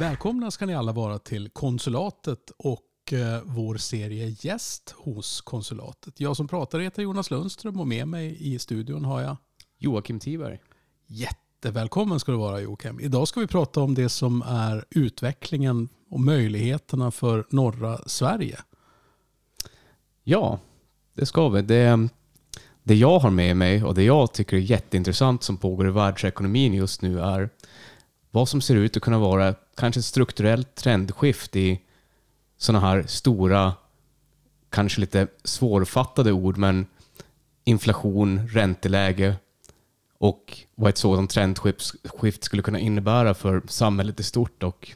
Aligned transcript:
Välkomna 0.00 0.50
ska 0.50 0.66
ni 0.66 0.74
alla 0.74 0.92
vara 0.92 1.18
till 1.18 1.50
konsulatet 1.50 2.50
och 2.56 3.12
eh, 3.12 3.40
vår 3.44 3.76
serie 3.76 4.36
Gäst 4.40 4.94
hos 4.96 5.40
konsulatet. 5.40 6.20
Jag 6.20 6.36
som 6.36 6.48
pratar 6.48 6.78
heter 6.78 7.02
Jonas 7.02 7.30
Lundström 7.30 7.80
och 7.80 7.88
med 7.88 8.08
mig 8.08 8.36
i 8.54 8.58
studion 8.58 9.04
har 9.04 9.20
jag 9.20 9.36
Joakim 9.78 10.18
Tiberg. 10.18 10.58
Jättevälkommen 11.06 12.20
ska 12.20 12.32
du 12.32 12.38
vara 12.38 12.60
Joakim. 12.60 13.00
Idag 13.00 13.28
ska 13.28 13.40
vi 13.40 13.46
prata 13.46 13.80
om 13.80 13.94
det 13.94 14.08
som 14.08 14.42
är 14.42 14.84
utvecklingen 14.90 15.88
och 16.10 16.20
möjligheterna 16.20 17.10
för 17.10 17.46
norra 17.50 17.98
Sverige. 18.06 18.58
Ja, 20.24 20.58
det 21.14 21.26
ska 21.26 21.48
vi. 21.48 21.62
Det, 21.62 22.08
det 22.82 22.94
jag 22.94 23.18
har 23.18 23.30
med 23.30 23.56
mig 23.56 23.84
och 23.84 23.94
det 23.94 24.02
jag 24.02 24.32
tycker 24.32 24.56
är 24.56 24.60
jätteintressant 24.60 25.42
som 25.42 25.56
pågår 25.56 25.88
i 25.88 25.90
världsekonomin 25.90 26.74
just 26.74 27.02
nu 27.02 27.20
är 27.20 27.50
vad 28.30 28.48
som 28.48 28.60
ser 28.60 28.76
ut 28.76 28.96
att 28.96 29.02
kunna 29.02 29.18
vara 29.18 29.54
kanske 29.80 29.98
ett 29.98 30.04
strukturellt 30.04 30.74
trendskift 30.74 31.56
i 31.56 31.80
sådana 32.58 32.86
här 32.86 33.04
stora, 33.06 33.72
kanske 34.70 35.00
lite 35.00 35.26
svårfattade 35.44 36.32
ord, 36.32 36.56
men 36.56 36.86
inflation, 37.64 38.48
ränteläge 38.48 39.36
och 40.18 40.58
vad 40.74 40.88
ett 40.88 40.98
sådant 40.98 41.30
trendskift 41.30 42.44
skulle 42.44 42.62
kunna 42.62 42.78
innebära 42.78 43.34
för 43.34 43.62
samhället 43.68 44.20
i 44.20 44.22
stort 44.22 44.62
och 44.62 44.90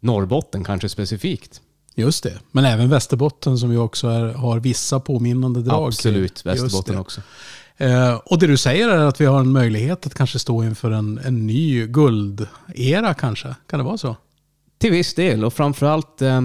Norrbotten 0.00 0.64
kanske 0.64 0.88
specifikt. 0.88 1.60
Just 1.94 2.22
det, 2.22 2.38
men 2.50 2.64
även 2.64 2.88
Västerbotten 2.90 3.58
som 3.58 3.72
ju 3.72 3.78
också 3.78 4.08
är, 4.08 4.32
har 4.32 4.60
vissa 4.60 5.00
påminnande 5.00 5.62
drag. 5.62 5.88
Absolut, 5.88 6.46
Västerbotten 6.46 6.98
också. 6.98 7.20
Eh, 7.76 8.14
och 8.14 8.38
det 8.38 8.46
du 8.46 8.56
säger 8.56 8.88
är 8.88 9.04
att 9.04 9.20
vi 9.20 9.24
har 9.24 9.40
en 9.40 9.52
möjlighet 9.52 10.06
att 10.06 10.14
kanske 10.14 10.38
stå 10.38 10.64
inför 10.64 10.90
en, 10.90 11.18
en 11.18 11.46
ny 11.46 11.86
guldera 11.86 13.14
kanske. 13.14 13.54
Kan 13.66 13.78
det 13.78 13.84
vara 13.84 13.98
så? 13.98 14.16
Till 14.78 14.90
viss 14.90 15.14
del 15.14 15.44
och 15.44 15.54
framförallt 15.54 16.22
eh, 16.22 16.40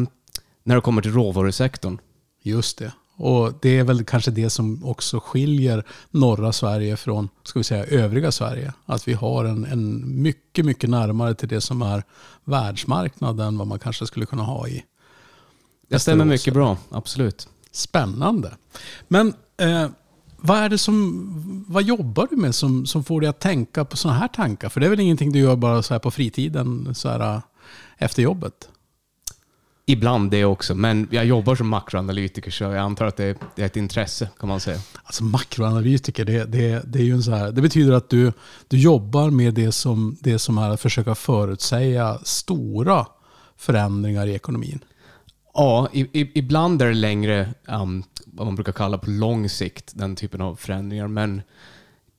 när 0.63 0.75
det 0.75 0.81
kommer 0.81 1.01
till 1.01 1.13
råvarusektorn. 1.13 1.97
Just 2.43 2.77
det. 2.77 2.91
Och 3.15 3.53
det 3.61 3.79
är 3.79 3.83
väl 3.83 4.03
kanske 4.03 4.31
det 4.31 4.49
som 4.49 4.85
också 4.85 5.19
skiljer 5.19 5.83
norra 6.09 6.51
Sverige 6.51 6.97
från 6.97 7.29
ska 7.43 7.59
vi 7.59 7.63
säga, 7.63 7.85
övriga 7.85 8.31
Sverige. 8.31 8.73
Att 8.85 9.07
vi 9.07 9.13
har 9.13 9.45
en, 9.45 9.65
en 9.65 10.21
mycket, 10.21 10.65
mycket 10.65 10.89
närmare 10.89 11.35
till 11.35 11.47
det 11.47 11.61
som 11.61 11.81
är 11.81 12.03
världsmarknaden 12.43 13.47
än 13.47 13.57
vad 13.57 13.67
man 13.67 13.79
kanske 13.79 14.07
skulle 14.07 14.25
kunna 14.25 14.43
ha 14.43 14.67
i 14.67 14.83
Det 15.89 15.99
stämmer 15.99 16.25
mycket 16.25 16.53
bra, 16.53 16.77
absolut. 16.89 17.47
Spännande. 17.71 18.51
Men 19.07 19.33
eh, 19.57 19.87
vad, 20.41 20.57
är 20.57 20.69
det 20.69 20.77
som, 20.77 21.65
vad 21.67 21.83
jobbar 21.83 22.27
du 22.29 22.35
med 22.35 22.55
som, 22.55 22.85
som 22.85 23.03
får 23.03 23.21
dig 23.21 23.29
att 23.29 23.39
tänka 23.39 23.85
på 23.85 23.97
sådana 23.97 24.19
här 24.19 24.27
tankar? 24.27 24.69
För 24.69 24.79
det 24.79 24.85
är 24.85 24.89
väl 24.89 24.99
ingenting 24.99 25.31
du 25.31 25.39
gör 25.39 25.55
bara 25.55 25.81
så 25.81 25.93
här 25.93 25.99
på 25.99 26.11
fritiden 26.11 26.95
så 26.95 27.09
här, 27.09 27.35
äh, 27.35 27.41
efter 27.97 28.23
jobbet? 28.23 28.69
Ibland 29.85 30.31
det 30.31 30.45
också, 30.45 30.75
men 30.75 31.07
jag 31.11 31.25
jobbar 31.25 31.55
som 31.55 31.69
makroanalytiker 31.69 32.51
så 32.51 32.63
jag 32.63 32.77
antar 32.77 33.05
att 33.05 33.17
det 33.17 33.23
är, 33.23 33.35
det 33.55 33.61
är 33.61 33.65
ett 33.65 33.77
intresse 33.77 34.29
kan 34.39 34.49
man 34.49 34.59
säga. 34.59 34.79
Alltså 35.03 35.23
makroanalytiker, 35.23 36.25
det, 36.25 36.45
det, 36.45 36.81
det, 36.85 36.99
är 36.99 37.03
ju 37.03 37.13
en 37.13 37.23
så 37.23 37.31
här, 37.31 37.51
det 37.51 37.61
betyder 37.61 37.93
att 37.93 38.09
du, 38.09 38.33
du 38.67 38.77
jobbar 38.77 39.29
med 39.29 39.53
det 39.53 39.71
som, 39.71 40.17
det 40.19 40.39
som 40.39 40.57
är 40.57 40.69
att 40.69 40.81
försöka 40.81 41.15
förutsäga 41.15 42.19
stora 42.23 43.05
förändringar 43.57 44.27
i 44.27 44.35
ekonomin. 44.35 44.79
Ja, 45.53 45.89
i, 45.93 46.01
i, 46.01 46.31
ibland 46.39 46.81
är 46.81 46.87
det 46.87 46.93
längre 46.93 47.53
um, 47.67 48.03
vad 48.41 48.47
man 48.47 48.55
brukar 48.55 48.71
kalla 48.71 48.97
på 48.97 49.09
lång 49.09 49.49
sikt, 49.49 49.91
den 49.95 50.15
typen 50.15 50.41
av 50.41 50.55
förändringar. 50.55 51.07
Men 51.07 51.41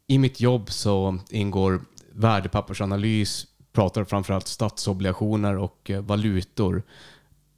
i 0.07 0.19
mitt 0.19 0.41
jobb 0.41 0.71
så 0.71 1.19
ingår 1.31 1.81
värdepappersanalys, 2.13 3.47
pratar 3.73 4.05
framförallt 4.05 4.49
statsobligationer 4.49 5.57
och 5.57 5.91
eh, 5.91 6.03
valutor. 6.03 6.83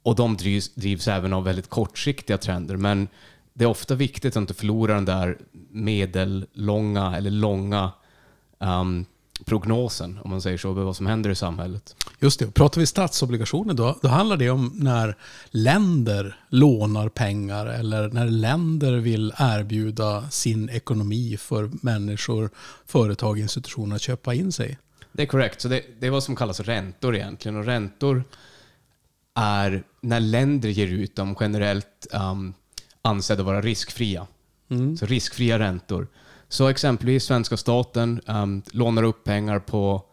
Och 0.03 0.15
de 0.15 0.37
drivs, 0.37 0.75
drivs 0.75 1.07
även 1.07 1.33
av 1.33 1.43
väldigt 1.43 1.69
kortsiktiga 1.69 2.37
trender. 2.37 2.77
Men 2.77 3.07
det 3.53 3.63
är 3.63 3.69
ofta 3.69 3.95
viktigt 3.95 4.33
att 4.33 4.41
inte 4.41 4.53
förlora 4.53 4.93
den 4.95 5.05
där 5.05 5.37
medellånga 5.71 7.17
eller 7.17 7.31
långa 7.31 7.91
um, 8.59 9.05
prognosen, 9.45 10.19
om 10.23 10.29
man 10.29 10.41
säger 10.41 10.57
så, 10.57 10.69
över 10.69 10.83
vad 10.83 10.95
som 10.95 11.05
händer 11.05 11.29
i 11.29 11.35
samhället. 11.35 11.95
Just 12.19 12.39
det. 12.39 12.51
Pratar 12.51 12.79
vi 12.81 12.85
statsobligationer 12.85 13.73
då, 13.73 13.99
då 14.01 14.07
handlar 14.07 14.37
det 14.37 14.49
om 14.49 14.71
när 14.75 15.17
länder 15.49 16.39
lånar 16.49 17.09
pengar 17.09 17.65
eller 17.65 18.09
när 18.09 18.25
länder 18.25 18.93
vill 18.97 19.33
erbjuda 19.37 20.29
sin 20.29 20.69
ekonomi 20.69 21.37
för 21.37 21.71
människor, 21.81 22.49
företag, 22.85 23.39
institutioner 23.39 23.95
att 23.95 24.01
köpa 24.01 24.33
in 24.33 24.51
sig. 24.51 24.77
Det 25.11 25.23
är 25.23 25.27
korrekt. 25.27 25.61
Så 25.61 25.67
det, 25.67 25.83
det 25.99 26.07
är 26.07 26.11
vad 26.11 26.23
som 26.23 26.35
kallas 26.35 26.59
räntor 26.59 27.15
egentligen. 27.15 27.57
Och 27.57 27.65
räntor 27.65 28.23
är 29.35 29.83
när 30.01 30.19
länder 30.19 30.69
ger 30.69 30.87
ut 30.87 31.15
dem 31.15 31.35
generellt 31.39 32.07
um, 32.13 32.53
ansedda 33.01 33.43
vara 33.43 33.61
riskfria. 33.61 34.27
Mm. 34.69 34.97
Så 34.97 35.05
riskfria 35.05 35.59
räntor. 35.59 36.07
Så 36.49 36.67
exempelvis 36.67 37.23
svenska 37.23 37.57
staten 37.57 38.21
um, 38.27 38.63
lånar 38.71 39.03
upp 39.03 39.23
pengar 39.23 39.59
på 39.59 40.05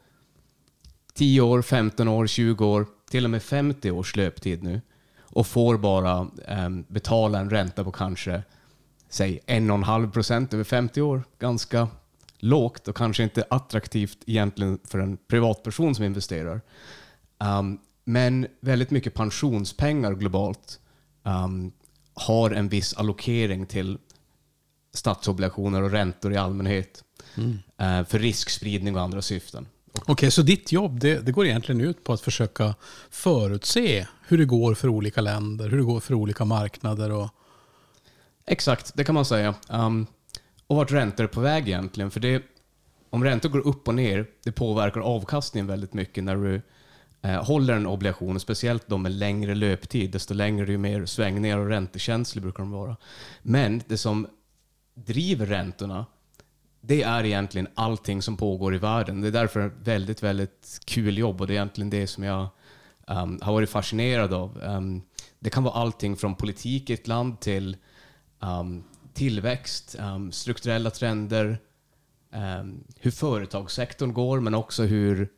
10 1.15 1.41
år, 1.41 1.62
15 1.62 2.09
år, 2.09 2.26
20 2.26 2.66
år, 2.66 2.87
till 3.10 3.25
och 3.25 3.31
med 3.31 3.43
50 3.43 3.91
års 3.91 4.16
löptid 4.16 4.62
nu 4.62 4.81
och 5.21 5.47
får 5.47 5.78
bara 5.78 6.26
um, 6.48 6.84
betala 6.88 7.38
en 7.38 7.50
ränta 7.50 7.84
på 7.84 7.92
kanske 7.92 8.42
säg 9.09 9.41
1,5 9.47 10.10
procent 10.10 10.54
över 10.54 10.65
50 10.65 11.03
år. 11.03 11.22
Ganska 11.38 11.88
lågt 12.38 12.88
och 12.88 12.97
kanske 12.97 13.22
inte 13.22 13.44
attraktivt 13.50 14.19
egentligen 14.26 14.78
för 14.84 14.98
en 14.98 15.16
privatperson 15.16 15.94
som 15.94 16.04
investerar. 16.04 16.60
Um, 17.38 17.78
men 18.04 18.47
väldigt 18.60 18.91
mycket 18.91 19.15
pensionspengar 19.15 20.12
globalt 20.15 20.81
um, 21.22 21.72
har 22.15 22.50
en 22.50 22.69
viss 22.69 22.94
allokering 22.94 23.66
till 23.66 23.98
statsobligationer 24.94 25.82
och 25.82 25.91
räntor 25.91 26.32
i 26.32 26.36
allmänhet 26.36 27.04
mm. 27.34 27.58
Eh, 27.78 28.04
för 28.04 28.19
riskspridning 28.19 28.97
och 28.97 29.03
andra 29.03 29.22
syften. 29.22 29.66
Okej, 29.92 30.12
okay, 30.12 30.30
så 30.30 30.42
ditt 30.42 30.72
jobb 30.72 31.00
det, 31.00 31.26
det, 31.26 31.32
går 31.32 31.47
egentligen 31.47 31.80
ut 31.80 32.04
på 32.04 32.12
att 32.12 32.20
försöka 32.20 32.75
förutse 33.10 34.06
hur 34.26 34.38
det 34.38 34.44
går 34.44 34.75
för 34.75 34.88
olika 34.88 35.20
länder, 35.20 35.69
hur 35.69 35.76
det 35.76 35.84
går 35.84 36.00
för 36.00 36.14
olika 36.14 36.44
marknader? 36.44 37.12
Och... 37.12 37.28
Exakt, 38.47 38.92
det 38.94 39.04
kan 39.04 39.14
man 39.14 39.25
säga. 39.25 39.54
Um, 39.69 40.06
och 40.66 40.76
vart 40.76 40.92
räntor 40.92 41.24
är 41.24 41.28
på 41.28 41.41
väg 41.41 41.69
egentligen. 41.69 42.10
För 42.10 42.20
det, 42.20 42.42
om 43.10 43.24
räntor 43.24 43.48
går 43.48 43.66
upp 43.66 43.88
och 43.88 43.94
ner, 43.94 44.26
det 44.44 44.53
påverkar 44.53 45.00
avkastningen 45.00 45.66
väldigt 45.66 45.94
mycket 45.94 46.24
när 46.24 46.36
du 46.36 46.62
eh, 47.22 47.44
håller 47.44 47.74
en 47.74 47.86
obligation, 47.86 48.41
speciellt 48.41 48.88
de 48.88 49.03
med 49.03 49.12
längre 49.12 49.54
löptid. 49.54 50.10
Desto 50.10 50.34
längre, 50.34 50.72
ju 50.72 50.78
mer 50.78 51.06
svängningar 51.06 51.59
och 51.59 51.69
räntekänslig 51.69 52.42
brukar 52.42 52.62
de 52.62 52.70
vara. 52.70 52.97
Men 53.42 53.82
det 53.86 53.98
som 53.98 54.26
driver 54.94 55.47
räntorna, 55.47 56.06
det 56.80 57.03
är 57.03 57.25
egentligen 57.25 57.69
allting 57.75 58.22
som 58.22 58.36
pågår 58.36 58.75
i 58.75 58.78
världen. 58.78 59.20
Det 59.20 59.28
är 59.28 59.32
därför 59.32 59.72
väldigt, 59.82 60.22
väldigt 60.22 60.80
kul 60.84 61.19
jobb 61.19 61.41
och 61.41 61.47
det 61.47 61.53
är 61.53 61.54
egentligen 61.54 61.91
det 61.91 62.06
som 62.06 62.25
jag 62.25 62.48
um, 63.06 63.38
har 63.42 63.53
varit 63.53 63.70
fascinerad 63.70 64.34
av. 64.34 64.62
Um, 64.62 65.03
det 65.38 65.50
kan 65.50 65.62
vara 65.62 65.75
allting 65.75 66.16
från 66.16 66.34
politik 66.34 66.91
i 66.91 66.92
ett 66.92 67.06
land 67.06 67.41
till 67.41 67.77
um, 68.41 68.84
tillväxt, 69.15 69.97
strukturella 70.30 70.91
trender, 70.91 71.59
hur 73.00 73.10
företagssektorn 73.10 74.12
går, 74.12 74.41
men 74.41 74.54
också 74.54 74.83
hur 74.83 75.28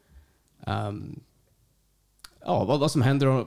ja, 2.41 2.65
vad, 2.65 2.81
vad 2.81 2.91
som 2.91 3.03
händer 3.03 3.47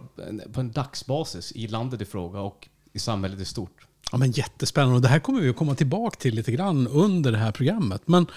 på 0.54 0.59
en 0.59 0.71
dagsbasis 0.71 1.51
i 1.51 1.68
landet 1.68 2.01
i 2.01 2.06
fråga 2.06 2.39
och 2.39 2.69
i 2.94 3.00
samhället 3.00 3.39
i 3.39 3.45
stort. 3.45 3.87
Ja, 4.12 4.18
men 4.18 4.31
jättespännande. 4.31 4.95
Och 4.95 5.01
det 5.01 5.07
här 5.07 5.19
kommer 5.19 5.42
vi 5.42 5.50
att 5.50 5.56
komma 5.56 5.75
tillbaka 5.75 6.19
till 6.19 6.36
lite 6.36 6.51
grann 6.51 6.88
under 6.88 7.31
det 7.31 7.38
här 7.38 7.51
programmet. 7.51 8.01
Men 8.06 8.27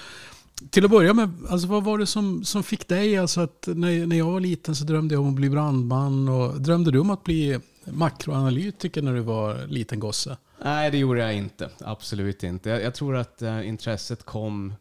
till 0.70 0.84
att 0.84 0.90
börja 0.90 1.14
med, 1.14 1.30
alltså 1.48 1.68
vad 1.68 1.84
var 1.84 1.98
det 1.98 2.06
som, 2.06 2.44
som 2.44 2.62
fick 2.62 2.88
dig? 2.88 3.18
Alltså 3.18 3.40
att 3.40 3.68
när, 3.74 4.06
när 4.06 4.16
jag 4.16 4.30
var 4.30 4.40
liten 4.40 4.76
så 4.76 4.84
drömde 4.84 5.14
jag 5.14 5.22
om 5.22 5.28
att 5.28 5.34
bli 5.34 5.50
brandman. 5.50 6.28
Och 6.28 6.60
drömde 6.60 6.90
du 6.90 6.98
om 6.98 7.10
att 7.10 7.24
bli 7.24 7.58
makroanalytiker 7.84 9.02
när 9.02 9.14
du 9.14 9.20
var 9.20 9.66
liten 9.66 10.00
gosse? 10.00 10.36
Nej, 10.64 10.90
det 10.90 10.98
gjorde 10.98 11.20
jag 11.20 11.34
inte. 11.34 11.70
Absolut 11.80 12.42
inte. 12.42 12.70
Jag, 12.70 12.82
jag 12.82 12.94
tror 12.94 13.16
att 13.16 13.42
äh, 13.42 13.68
intresset 13.68 14.24
kom 14.24 14.74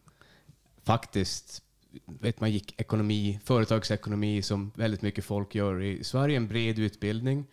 faktiskt 0.84 1.64
vet 2.06 2.42
man 2.42 2.52
gick 2.52 2.82
ekonomi, 2.82 3.40
företagsekonomi 3.44 4.42
som 4.42 4.72
väldigt 4.76 5.02
mycket 5.02 5.26
folk 5.26 5.56
gör 5.56 5.82
i 5.82 6.04
Sverige, 6.04 6.38
en 6.38 6.48
bred 6.48 6.80
utbildning. 6.80 7.46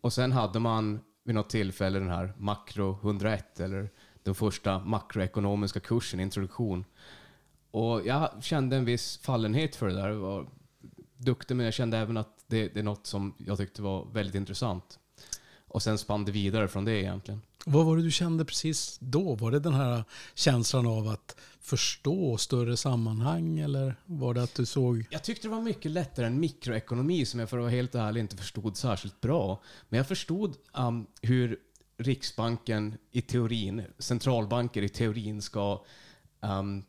Och 0.00 0.12
sen 0.12 0.32
hade 0.32 0.58
man 0.58 1.00
vid 1.26 1.34
något 1.34 1.50
tillfälle 1.50 1.98
den 1.98 2.10
här 2.10 2.32
Makro 2.36 2.98
101 3.02 3.60
eller 3.60 3.90
den 4.22 4.34
första 4.34 4.78
makroekonomiska 4.78 5.80
kursen, 5.80 6.20
introduktion. 6.20 6.84
Och 7.70 8.06
jag 8.06 8.44
kände 8.44 8.76
en 8.76 8.84
viss 8.84 9.18
fallenhet 9.18 9.76
för 9.76 9.86
det 9.86 9.94
där. 9.94 10.08
Jag 10.08 10.16
var 10.16 10.46
duktig, 11.16 11.56
men 11.56 11.64
jag 11.64 11.74
kände 11.74 11.98
även 11.98 12.16
att 12.16 12.44
det, 12.46 12.68
det 12.68 12.80
är 12.80 12.84
något 12.84 13.06
som 13.06 13.34
jag 13.38 13.58
tyckte 13.58 13.82
var 13.82 14.06
väldigt 14.12 14.34
intressant. 14.34 14.98
Och 15.68 15.82
sen 15.82 15.98
spann 15.98 16.24
det 16.24 16.32
vidare 16.32 16.68
från 16.68 16.84
det 16.84 16.92
egentligen. 16.92 17.42
Vad 17.68 17.86
var 17.86 17.96
det 17.96 18.02
du 18.02 18.10
kände 18.10 18.44
precis 18.44 18.98
då? 19.00 19.34
Var 19.34 19.50
det 19.50 19.60
den 19.60 19.74
här 19.74 20.04
känslan 20.34 20.86
av 20.86 21.08
att 21.08 21.36
förstå 21.60 22.36
större 22.36 22.76
sammanhang 22.76 23.58
eller 23.58 23.96
var 24.04 24.34
det 24.34 24.42
att 24.42 24.54
du 24.54 24.66
såg... 24.66 25.06
Jag 25.10 25.24
tyckte 25.24 25.48
det 25.48 25.54
var 25.54 25.62
mycket 25.62 25.90
lättare 25.90 26.26
än 26.26 26.40
mikroekonomi 26.40 27.26
som 27.26 27.40
jag 27.40 27.50
för 27.50 27.56
att 27.56 27.62
vara 27.62 27.70
helt 27.70 27.94
ärlig 27.94 28.20
inte 28.20 28.36
förstod 28.36 28.76
särskilt 28.76 29.20
bra. 29.20 29.62
Men 29.88 29.98
jag 29.98 30.08
förstod 30.08 30.56
um, 30.78 31.06
hur 31.22 31.58
Riksbanken 31.98 32.94
i 33.12 33.22
teorin, 33.22 33.82
centralbanker 33.98 34.82
i 34.82 34.88
teorin 34.88 35.42
ska 35.42 35.84
um, 36.40 36.84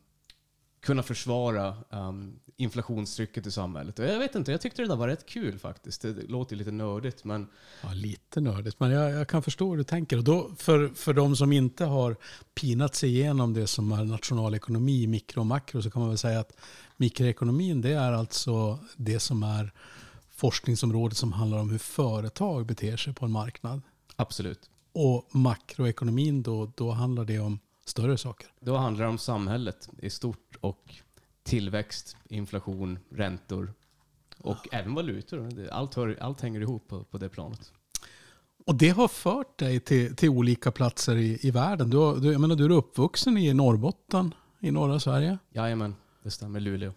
kunna 0.87 1.03
försvara 1.03 1.75
um, 1.89 2.39
inflationstrycket 2.57 3.47
i 3.47 3.51
samhället. 3.51 3.99
Och 3.99 4.05
jag 4.05 4.19
vet 4.19 4.35
inte, 4.35 4.51
jag 4.51 4.61
tyckte 4.61 4.81
det 4.81 4.87
där 4.87 4.95
var 4.95 5.07
rätt 5.07 5.25
kul 5.25 5.59
faktiskt. 5.59 6.01
Det 6.01 6.29
låter 6.29 6.55
lite 6.55 6.71
nördigt, 6.71 7.23
men... 7.23 7.47
Ja, 7.83 7.93
lite 7.93 8.41
nördigt, 8.41 8.79
men 8.79 8.91
jag, 8.91 9.11
jag 9.11 9.27
kan 9.27 9.43
förstå 9.43 9.69
hur 9.69 9.77
du 9.77 9.83
tänker. 9.83 10.17
Och 10.17 10.23
då, 10.23 10.51
för, 10.57 10.89
för 10.89 11.13
de 11.13 11.35
som 11.35 11.51
inte 11.51 11.85
har 11.85 12.15
pinat 12.55 12.95
sig 12.95 13.09
igenom 13.09 13.53
det 13.53 13.67
som 13.67 13.91
är 13.91 14.03
nationalekonomi, 14.03 15.07
mikro 15.07 15.39
och 15.39 15.45
makro, 15.45 15.81
så 15.81 15.91
kan 15.91 15.99
man 15.99 16.09
väl 16.09 16.17
säga 16.17 16.39
att 16.39 16.57
mikroekonomin, 16.97 17.81
det 17.81 17.93
är 17.93 18.11
alltså 18.11 18.79
det 18.95 19.19
som 19.19 19.43
är 19.43 19.71
forskningsområdet 20.29 21.17
som 21.17 21.33
handlar 21.33 21.57
om 21.57 21.69
hur 21.69 21.77
företag 21.77 22.65
beter 22.65 22.97
sig 22.97 23.13
på 23.13 23.25
en 23.25 23.31
marknad. 23.31 23.81
Absolut. 24.15 24.69
Och 24.91 25.35
makroekonomin, 25.35 26.43
då, 26.43 26.71
då 26.75 26.91
handlar 26.91 27.25
det 27.25 27.39
om 27.39 27.59
större 27.85 28.17
saker. 28.17 28.47
Då 28.59 28.77
handlar 28.77 29.05
det 29.05 29.09
om 29.09 29.17
samhället 29.17 29.89
i 29.99 30.09
stort 30.09 30.46
och 30.62 30.95
tillväxt, 31.44 32.18
inflation, 32.30 33.00
räntor 33.09 33.74
och 34.38 34.57
ja. 34.71 34.77
även 34.77 34.94
valutor. 34.94 35.69
Allt, 35.71 35.95
hör, 35.95 36.18
allt 36.21 36.42
hänger 36.42 36.62
ihop 36.62 36.88
på, 36.88 37.04
på 37.04 37.18
det 37.18 37.30
planet. 37.30 37.71
Och 38.65 38.75
det 38.75 38.89
har 38.89 39.07
fört 39.07 39.59
dig 39.59 39.80
till, 39.80 40.15
till 40.15 40.30
olika 40.30 40.71
platser 40.71 41.15
i, 41.15 41.39
i 41.42 41.51
världen. 41.51 41.89
Du, 41.89 42.19
du, 42.19 42.31
jag 42.31 42.42
menar, 42.42 42.56
du 42.56 42.65
är 42.65 42.71
uppvuxen 42.71 43.38
i 43.38 43.54
Norrbotten, 43.54 44.33
i 44.59 44.71
norra 44.71 45.00
Sverige. 45.00 45.38
Jajamän, 45.50 45.95
det 46.24 46.31
stämmer. 46.31 46.59
Luleå. 46.59 46.94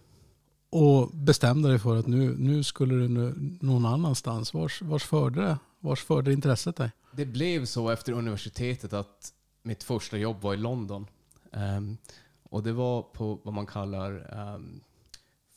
Och 0.69 1.09
bestämde 1.13 1.69
dig 1.69 1.79
för 1.79 1.97
att 1.97 2.07
nu, 2.07 2.35
nu 2.37 2.63
skulle 2.63 2.95
du 2.95 3.07
nu, 3.07 3.33
någon 3.61 3.85
annanstans. 3.85 4.53
Vars, 4.53 4.81
vars, 4.81 5.03
förde 5.03 5.41
det, 5.41 5.57
vars 5.79 6.03
förde 6.03 6.33
intresset 6.33 6.75
dig? 6.75 6.91
Det 7.11 7.25
blev 7.25 7.65
så 7.65 7.89
efter 7.89 8.13
universitetet 8.13 8.93
att 8.93 9.33
mitt 9.63 9.83
första 9.83 10.17
jobb 10.17 10.41
var 10.41 10.53
i 10.53 10.57
London. 10.57 11.07
Um, 11.51 11.97
och 12.51 12.63
det 12.63 12.73
var 12.73 13.01
på 13.01 13.39
vad 13.43 13.53
man 13.53 13.65
kallar 13.65 14.37
um, 14.55 14.83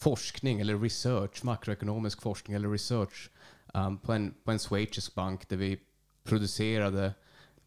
forskning 0.01 0.61
eller 0.61 0.79
research, 0.79 1.45
makroekonomisk 1.45 2.23
forskning 2.23 2.57
eller 2.57 2.71
research 2.71 3.31
um, 3.75 3.99
på, 3.99 4.13
en, 4.13 4.35
på 4.45 4.51
en 4.51 4.59
schweizisk 4.59 5.15
bank 5.15 5.49
där 5.49 5.57
vi 5.57 5.81
producerade 6.25 7.15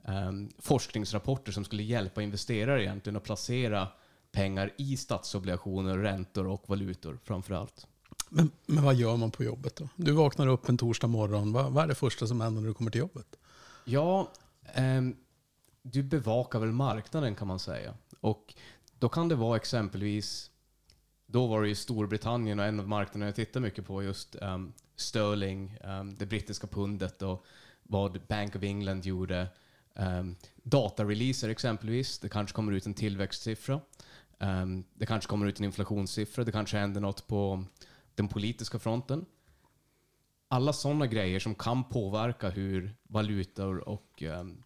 um, 0.08 0.50
forskningsrapporter 0.60 1.52
som 1.52 1.64
skulle 1.64 1.84
hjälpa 1.84 2.22
investerare 2.22 2.84
egentligen 2.84 3.18
att 3.18 3.24
placera 3.24 3.88
pengar 4.32 4.74
i 4.78 4.98
statsobligationer, 4.98 5.98
räntor 5.98 6.48
och 6.48 6.64
valutor 6.70 7.20
framför 7.24 7.54
allt. 7.54 7.88
Men, 8.30 8.52
men 8.66 8.84
vad 8.84 8.96
gör 8.96 9.16
man 9.16 9.32
på 9.32 9.44
jobbet 9.44 9.76
då? 9.76 9.90
Du 9.96 10.12
vaknar 10.12 10.48
upp 10.48 10.70
en 10.70 10.78
torsdag 10.78 11.08
morgon. 11.08 11.54
Vad, 11.54 11.72
vad 11.72 11.84
är 11.84 11.88
det 11.88 11.96
första 11.96 12.28
som 12.28 12.42
händer 12.42 12.62
när 12.62 12.68
du 12.68 12.74
kommer 12.74 12.92
till 12.92 13.00
jobbet? 13.00 13.36
Ja, 13.86 14.32
du 15.82 16.04
bevakar 16.04 16.60
väl 16.60 16.72
marknaden 16.72 17.36
kan 17.36 17.48
man 17.48 17.60
säga. 17.60 17.94
Och 18.20 18.54
då 19.00 19.10
kan 19.10 19.30
det 19.30 19.36
vara 19.36 19.56
exempelvis, 19.56 20.52
då 21.26 21.48
var 21.48 21.62
det 21.62 21.68
ju 21.68 21.76
Storbritannien 21.76 22.60
och 22.60 22.66
en 22.66 22.80
av 22.80 22.88
marknaderna 22.88 23.26
jag 23.26 23.36
tittar 23.36 23.60
mycket 23.60 23.86
på 23.86 24.04
just 24.04 24.36
um, 24.42 24.74
sterling, 24.96 25.78
um, 25.84 26.16
det 26.16 26.26
brittiska 26.26 26.68
pundet 26.68 27.22
och 27.22 27.46
vad 27.84 28.22
Bank 28.28 28.56
of 28.56 28.64
England 28.64 29.06
gjorde. 29.06 29.48
Um, 29.94 30.36
datareleaser 30.64 31.50
exempelvis, 31.50 32.20
det 32.20 32.30
kanske 32.30 32.56
kommer 32.56 32.72
ut 32.72 32.86
en 32.86 32.94
tillväxtsiffra. 32.94 33.82
Um, 34.40 34.84
det 34.94 35.06
kanske 35.06 35.30
kommer 35.30 35.46
ut 35.46 35.60
en 35.60 35.66
inflationssiffra, 35.66 36.44
det 36.44 36.52
kanske 36.52 36.78
händer 36.78 37.02
något 37.02 37.28
på 37.28 37.64
den 38.16 38.28
politiska 38.28 38.80
fronten. 38.80 39.26
Alla 40.48 40.74
sådana 40.74 41.08
grejer 41.08 41.40
som 41.40 41.56
kan 41.56 41.84
påverka 41.84 42.50
hur 42.50 42.96
valutor 43.04 43.90
och 43.90 44.22
um, 44.22 44.64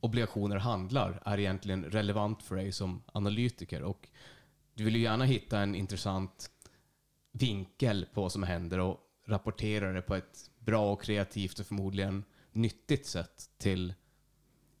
obligationer 0.00 0.56
handlar 0.56 1.22
är 1.24 1.38
egentligen 1.38 1.84
relevant 1.84 2.42
för 2.42 2.56
dig 2.56 2.72
som 2.72 3.02
analytiker. 3.12 3.82
Och 3.82 4.08
du 4.74 4.84
vill 4.84 4.96
ju 4.96 5.02
gärna 5.02 5.24
hitta 5.24 5.58
en 5.58 5.74
intressant 5.74 6.50
vinkel 7.32 8.06
på 8.14 8.20
vad 8.20 8.32
som 8.32 8.42
händer 8.42 8.78
och 8.78 8.98
rapportera 9.26 9.92
det 9.92 10.02
på 10.02 10.14
ett 10.14 10.50
bra 10.58 10.92
och 10.92 11.02
kreativt 11.02 11.58
och 11.58 11.66
förmodligen 11.66 12.24
nyttigt 12.52 13.06
sätt 13.06 13.50
till 13.58 13.94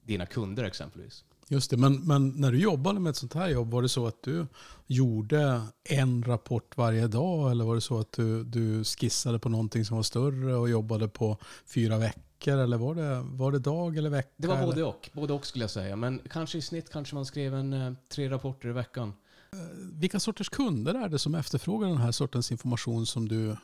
dina 0.02 0.26
kunder 0.26 0.64
exempelvis. 0.64 1.24
Just 1.48 1.70
det, 1.70 1.76
men, 1.76 2.06
men 2.06 2.28
när 2.28 2.52
du 2.52 2.58
jobbade 2.60 3.00
med 3.00 3.10
ett 3.10 3.16
sånt 3.16 3.34
här 3.34 3.48
jobb, 3.48 3.70
var 3.70 3.82
det 3.82 3.88
så 3.88 4.06
att 4.06 4.22
du 4.22 4.46
gjorde 4.86 5.62
en 5.84 6.22
rapport 6.22 6.76
varje 6.76 7.08
dag? 7.08 7.50
Eller 7.50 7.64
var 7.64 7.74
det 7.74 7.80
så 7.80 7.98
att 7.98 8.12
du, 8.12 8.44
du 8.44 8.84
skissade 8.84 9.38
på 9.38 9.48
någonting 9.48 9.84
som 9.84 9.96
var 9.96 10.02
större 10.02 10.54
och 10.54 10.70
jobbade 10.70 11.08
på 11.08 11.38
fyra 11.66 11.98
veckor? 11.98 12.29
Veckor 12.40 12.58
eller 12.58 12.76
var 12.76 12.94
det, 12.94 13.20
var 13.24 13.52
det 13.52 13.58
dag 13.58 13.96
eller 13.96 14.10
vecka? 14.10 14.30
Det 14.36 14.48
var 14.48 14.64
både 14.64 14.84
och. 14.84 15.10
Både 15.12 15.32
och 15.32 15.46
skulle 15.46 15.64
jag 15.64 15.70
säga. 15.70 15.96
Men 15.96 16.20
kanske 16.30 16.58
i 16.58 16.62
snitt 16.62 16.90
kanske 16.90 17.14
man 17.14 17.26
skrev 17.26 17.54
en, 17.54 17.72
eh, 17.72 17.92
tre 18.08 18.30
rapporter 18.30 18.68
i 18.68 18.72
veckan. 18.72 19.12
Eh, 19.52 19.58
vilka 19.92 20.20
sorters 20.20 20.48
kunder 20.48 20.94
är 20.94 21.08
det 21.08 21.18
som 21.18 21.34
efterfrågar 21.34 21.88
den 21.88 21.96
här 21.96 22.12
sortens 22.12 22.52
information 22.52 23.06
som 23.06 23.28
du 23.28 23.56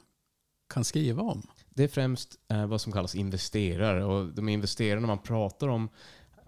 kan 0.74 0.84
skriva 0.84 1.22
om? 1.22 1.42
Det 1.74 1.84
är 1.84 1.88
främst 1.88 2.38
eh, 2.48 2.66
vad 2.66 2.80
som 2.80 2.92
kallas 2.92 3.14
investerare. 3.14 4.04
Och 4.04 4.26
de 4.26 4.48
investerarna 4.48 5.06
man 5.06 5.18
pratar 5.18 5.68
om 5.68 5.88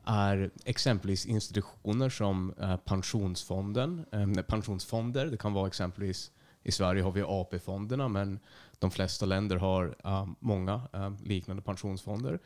är 0.05 0.51
exempelvis 0.65 1.27
institutioner 1.27 2.11
som 2.11 2.55
pensionsfonden, 2.85 4.05
pensionsfonder. 4.49 5.27
Det 5.27 5.37
kan 5.37 5.53
vara 5.53 5.67
exempelvis 5.67 6.31
i 6.69 6.73
Sverige 6.73 7.03
har 7.03 7.13
vi 7.13 7.23
AP-fonderna, 7.23 8.09
men 8.09 8.39
de 8.79 8.91
flesta 8.91 9.27
länder 9.27 9.57
har 9.57 9.97
uh, 10.07 10.29
många 10.39 10.75
uh, 10.95 11.23
liknande 11.23 11.63
pensionsfonder. 11.63 12.39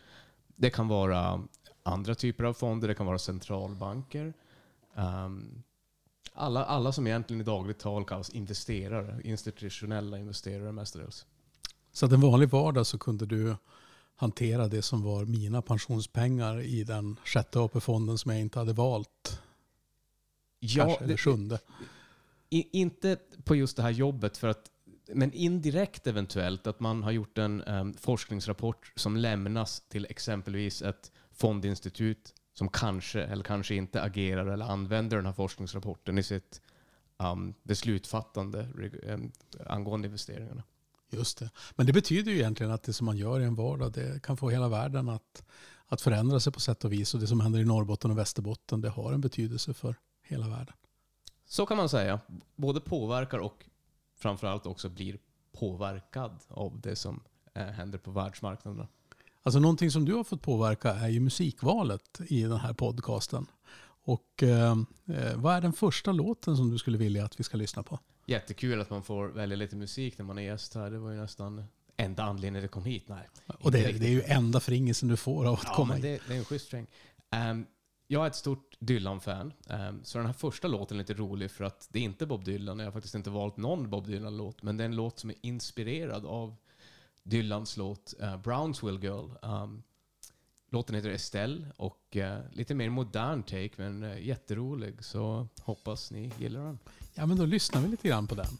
Det 0.56 0.70
kan 0.70 0.88
vara 0.88 1.42
andra 1.82 2.14
typer 2.14 2.44
av 2.44 2.52
fonder, 2.52 2.88
det 2.88 2.94
kan 2.94 3.06
vara 3.06 3.18
centralbanker. 3.18 4.32
Um, 4.94 5.62
alla, 6.32 6.64
alla 6.64 6.92
som 6.92 7.06
egentligen 7.06 7.40
i 7.40 7.44
dagligt 7.44 7.78
tal 7.78 8.04
kallas 8.04 8.30
investerare, 8.30 9.20
institutionella 9.24 10.18
investerare 10.18 10.72
mestadels. 10.72 11.26
Så 11.92 12.06
att 12.06 12.12
en 12.12 12.20
vanlig 12.20 12.48
vardag 12.48 12.86
så 12.86 12.98
kunde 12.98 13.26
du 13.26 13.56
hantera 14.16 14.68
det 14.68 14.82
som 14.82 15.02
var 15.02 15.24
mina 15.24 15.62
pensionspengar 15.62 16.60
i 16.60 16.84
den 16.84 17.16
sjätte 17.24 17.60
AP-fonden 17.60 18.18
som 18.18 18.30
jag 18.30 18.40
inte 18.40 18.58
hade 18.58 18.72
valt? 18.72 19.40
Ja, 20.58 20.84
Kanske, 20.84 21.04
eller 21.04 21.16
sjunde? 21.16 21.58
I, 22.52 22.68
inte 22.72 23.18
på 23.44 23.56
just 23.56 23.76
det 23.76 23.82
här 23.82 23.90
jobbet, 23.90 24.36
för 24.36 24.48
att, 24.48 24.70
men 25.06 25.32
indirekt 25.32 26.06
eventuellt 26.06 26.66
att 26.66 26.80
man 26.80 27.02
har 27.02 27.10
gjort 27.10 27.38
en 27.38 27.62
um, 27.62 27.94
forskningsrapport 27.94 28.92
som 28.96 29.16
lämnas 29.16 29.80
till 29.88 30.06
exempelvis 30.10 30.82
ett 30.82 31.12
fondinstitut 31.30 32.34
som 32.54 32.68
kanske 32.68 33.22
eller 33.22 33.44
kanske 33.44 33.74
inte 33.74 34.02
agerar 34.02 34.46
eller 34.46 34.64
använder 34.64 35.16
den 35.16 35.26
här 35.26 35.32
forskningsrapporten 35.32 36.18
i 36.18 36.22
sitt 36.22 36.60
ehm, 37.18 37.26
um, 37.26 37.54
beslutfattande 37.62 38.68
um, 38.74 39.00
ehm, 39.02 39.32
angående 39.66 40.06
investeringarna. 40.06 40.62
Just 41.10 41.38
det. 41.38 41.50
Men 41.76 41.86
det 41.86 41.92
betyder 41.92 42.32
ju 42.32 42.38
egentligen 42.38 42.72
att 42.72 42.82
det 42.82 42.92
som 42.92 43.04
man 43.04 43.16
gör 43.16 43.40
i 43.40 43.44
en 43.44 43.54
vardag 43.54 43.92
det 43.92 44.22
kan 44.22 44.36
få 44.36 44.50
hela 44.50 44.68
världen 44.68 45.08
att, 45.08 45.44
att 45.86 46.00
förändra 46.00 46.40
sig 46.40 46.52
på 46.52 46.60
sätt 46.60 46.84
och 46.84 46.92
vis. 46.92 47.14
Och 47.14 47.20
det 47.20 47.26
som 47.26 47.40
händer 47.40 47.60
i 47.60 47.64
Norrbotten 47.64 48.10
och 48.10 48.18
Västerbotten 48.18 48.80
det 48.80 48.88
har 48.88 49.12
en 49.12 49.20
betydelse 49.20 49.74
för 49.74 49.96
hela 50.22 50.48
världen. 50.48 50.74
Så 51.52 51.66
kan 51.66 51.76
man 51.76 51.88
säga. 51.88 52.20
Både 52.56 52.80
påverkar 52.80 53.38
och 53.38 53.64
framförallt 54.18 54.66
också 54.66 54.88
blir 54.88 55.18
påverkad 55.52 56.40
av 56.48 56.80
det 56.80 56.96
som 56.96 57.20
eh, 57.54 57.62
händer 57.62 57.98
på 57.98 58.10
världsmarknaderna. 58.10 58.88
Alltså 59.42 59.60
någonting 59.60 59.90
som 59.90 60.04
du 60.04 60.14
har 60.14 60.24
fått 60.24 60.42
påverka 60.42 60.90
är 60.92 61.08
ju 61.08 61.20
musikvalet 61.20 62.20
i 62.28 62.42
den 62.42 62.58
här 62.58 62.72
podcasten. 62.72 63.46
Och 64.04 64.42
eh, 64.42 64.76
eh, 65.06 65.36
vad 65.36 65.54
är 65.54 65.60
den 65.60 65.72
första 65.72 66.12
låten 66.12 66.56
som 66.56 66.70
du 66.70 66.78
skulle 66.78 66.98
vilja 66.98 67.24
att 67.24 67.40
vi 67.40 67.44
ska 67.44 67.56
lyssna 67.56 67.82
på? 67.82 67.98
Jättekul 68.26 68.80
att 68.80 68.90
man 68.90 69.02
får 69.02 69.28
välja 69.28 69.56
lite 69.56 69.76
musik 69.76 70.18
när 70.18 70.24
man 70.24 70.38
är 70.38 70.42
gäst 70.42 70.74
här. 70.74 70.90
Det 70.90 70.98
var 70.98 71.10
ju 71.10 71.20
nästan 71.20 71.64
enda 71.96 72.22
anledningen 72.22 72.56
att 72.56 72.62
jag 72.62 72.70
kom 72.70 72.84
hit. 72.84 73.04
Nej, 73.08 73.28
och 73.60 73.72
det, 73.72 73.78
det 73.78 74.06
är 74.06 74.10
ju 74.10 74.22
enda 74.22 74.60
fringelsen 74.60 75.08
du 75.08 75.16
får 75.16 75.46
av 75.46 75.54
att 75.54 75.64
ja, 75.64 75.74
komma 75.74 75.94
hit. 75.94 76.02
Det, 76.02 76.20
det 76.28 76.34
är 76.34 76.38
en 76.38 76.44
schysst 76.44 76.66
sträng. 76.66 76.86
Um, 77.50 77.66
jag 78.12 78.22
är 78.22 78.26
ett 78.26 78.36
stort 78.36 78.76
Dylan-fan, 78.78 79.52
ehm, 79.68 80.04
så 80.04 80.18
den 80.18 80.26
här 80.26 80.32
första 80.32 80.68
låten 80.68 80.96
är 80.96 80.98
lite 80.98 81.14
rolig 81.14 81.50
för 81.50 81.64
att 81.64 81.88
det 81.92 81.98
är 81.98 82.02
inte 82.02 82.26
Bob 82.26 82.44
Dylan. 82.44 82.78
Jag 82.78 82.86
har 82.86 82.92
faktiskt 82.92 83.14
inte 83.14 83.30
valt 83.30 83.56
någon 83.56 83.90
Bob 83.90 84.06
Dylan-låt, 84.06 84.62
men 84.62 84.76
det 84.76 84.84
är 84.84 84.86
en 84.86 84.96
låt 84.96 85.18
som 85.18 85.30
är 85.30 85.36
inspirerad 85.40 86.26
av 86.26 86.56
Dylans 87.22 87.76
låt 87.76 88.14
eh, 88.20 88.36
Brownsville 88.36 89.00
Girl. 89.00 89.30
Ehm, 89.42 89.82
låten 90.70 90.94
heter 90.94 91.10
Estelle 91.10 91.66
och 91.76 92.16
eh, 92.16 92.40
lite 92.52 92.74
mer 92.74 92.90
modern 92.90 93.42
take, 93.42 93.70
men 93.76 94.02
eh, 94.02 94.26
jätterolig. 94.26 95.04
Så 95.04 95.48
hoppas 95.62 96.10
ni 96.10 96.32
gillar 96.38 96.64
den. 96.64 96.78
Ja, 97.14 97.26
men 97.26 97.36
då 97.36 97.44
lyssnar 97.44 97.80
vi 97.80 97.88
lite 97.88 98.08
grann 98.08 98.26
på 98.26 98.34
den. 98.34 98.58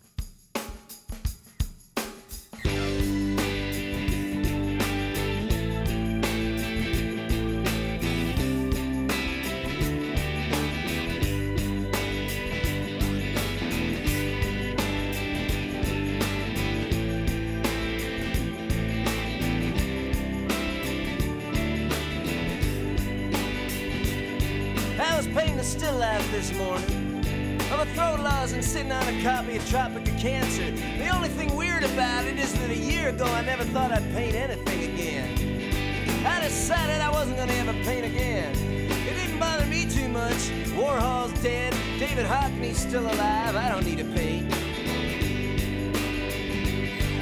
Dead, 41.43 41.75
David 41.99 42.25
Hockney's 42.25 42.79
still 42.79 43.05
alive. 43.05 43.57
I 43.57 43.69
don't 43.69 43.85
need 43.85 43.99
to 43.99 44.05
paint. 44.05 44.53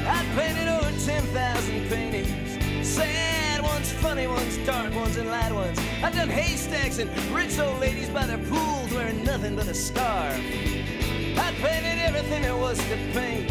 I 0.07 0.25
painted 0.37 0.69
over 0.69 0.91
10,000 1.07 1.89
paintings. 1.89 2.87
Sad 2.87 3.63
ones, 3.63 3.91
funny 3.95 4.27
ones, 4.27 4.59
dark 4.67 4.95
ones, 4.95 5.17
and 5.17 5.31
light 5.31 5.53
ones. 5.53 5.79
I've 6.03 6.15
done 6.15 6.29
haystacks 6.29 6.99
and 6.99 7.11
rich 7.35 7.59
old 7.59 7.81
ladies 7.81 8.11
by 8.11 8.27
their 8.27 8.39
pools 8.39 8.93
wearing 8.93 9.25
nothing 9.25 9.57
but 9.57 9.67
a 9.69 9.75
scarf. 9.75 10.37
I 10.37 11.55
painted 11.63 11.99
everything 11.99 12.43
there 12.43 12.57
was 12.57 12.79
to 12.79 12.97
paint. 13.13 13.49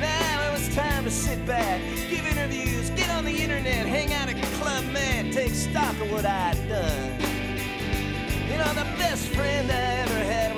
Now 0.00 0.48
it 0.48 0.52
was 0.52 0.74
time 0.74 1.04
to 1.04 1.10
sit 1.10 1.46
back, 1.46 1.80
give 2.10 2.26
interviews, 2.26 2.90
get 2.90 3.08
on 3.10 3.24
the 3.24 3.36
internet, 3.36 3.86
hang 3.86 4.12
out 4.12 4.28
at 4.28 4.42
Club 4.60 4.84
Med, 4.92 5.32
take 5.32 5.52
stock 5.52 5.98
of 6.00 6.10
what 6.10 6.26
I'd 6.26 6.58
done. 6.68 7.30
You 8.50 8.58
know, 8.58 8.74
the 8.74 8.84
best 8.98 9.28
friend 9.28 9.70
I 9.70 9.74
ever 9.74 10.09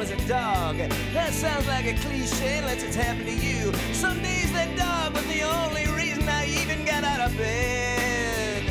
was 0.03 0.11
a 0.11 0.29
dog. 0.29 0.77
That 1.13 1.33
sounds 1.33 1.65
like 1.69 1.87
a 1.87 1.95
cliche 1.95 2.59
unless 2.59 2.83
it's 2.83 2.97
happened 2.97 3.27
to 3.27 3.37
you. 3.37 3.73
Some 3.93 4.21
days 4.21 4.53
that 4.53 4.77
dog 4.77 5.15
was 5.15 5.25
the 5.29 5.43
only 5.43 5.87
reason 5.95 6.29
I 6.29 6.47
even 6.47 6.85
got 6.85 7.05
out 7.05 7.21
of 7.21 7.37
bed. 7.37 8.65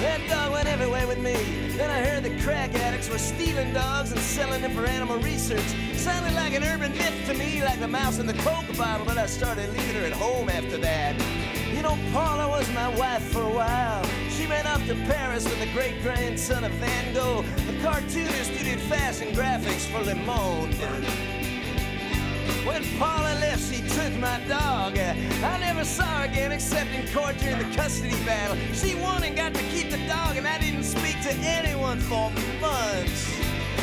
That 0.00 0.26
dog 0.30 0.52
went 0.52 0.66
everywhere 0.66 1.06
with 1.06 1.18
me. 1.18 1.34
Then 1.76 1.90
I 1.90 2.00
heard 2.06 2.22
the 2.22 2.34
crack 2.42 2.74
addicts 2.74 3.10
were 3.10 3.18
stealing 3.18 3.74
dogs 3.74 4.12
and 4.12 4.20
selling 4.22 4.62
them 4.62 4.72
for 4.72 4.86
animal 4.86 5.18
research. 5.18 5.68
Sounded 5.92 6.34
like 6.34 6.54
an 6.54 6.64
urban 6.64 6.92
myth 6.92 7.26
to 7.26 7.34
me, 7.34 7.62
like 7.62 7.78
the 7.78 7.88
mouse 7.88 8.18
in 8.18 8.26
the 8.26 8.38
Coke 8.40 8.74
bottle, 8.78 9.04
but 9.04 9.18
I 9.18 9.26
started 9.26 9.68
leaving 9.74 9.96
her 9.96 10.06
at 10.06 10.12
home 10.12 10.48
after 10.48 10.78
that. 10.78 11.20
You 11.74 11.82
know, 11.82 11.98
Paula 12.14 12.48
was 12.48 12.66
my 12.72 12.88
wife 12.96 13.24
for 13.24 13.42
a 13.42 13.52
while. 13.52 14.25
She 14.46 14.52
ran 14.52 14.66
off 14.68 14.86
to 14.86 14.94
Paris 14.94 15.42
with 15.42 15.58
the 15.58 15.66
great 15.72 16.00
grandson 16.02 16.62
of 16.62 16.70
Van 16.74 17.12
Gogh, 17.12 17.42
the 17.66 17.82
cartoonist 17.82 18.52
who 18.52 18.62
did 18.62 18.78
fashion 18.82 19.34
graphics 19.34 19.90
for 19.90 20.04
Le 20.04 20.14
Monde. 20.14 20.72
When 22.64 22.84
Paula 22.96 23.34
left, 23.40 23.68
she 23.68 23.80
took 23.88 24.12
my 24.20 24.40
dog. 24.46 24.96
I 24.96 25.58
never 25.58 25.84
saw 25.84 26.04
her 26.04 26.26
again 26.26 26.52
except 26.52 26.90
in 26.92 27.12
court 27.12 27.38
during 27.38 27.58
the 27.58 27.74
custody 27.74 28.14
battle. 28.24 28.56
She 28.72 28.94
won 28.94 29.24
and 29.24 29.34
got 29.34 29.52
to 29.52 29.62
keep 29.64 29.90
the 29.90 29.98
dog, 30.06 30.36
and 30.36 30.46
I 30.46 30.60
didn't 30.60 30.84
speak 30.84 31.20
to 31.22 31.32
anyone 31.38 31.98
for 31.98 32.30
months. 32.60 33.36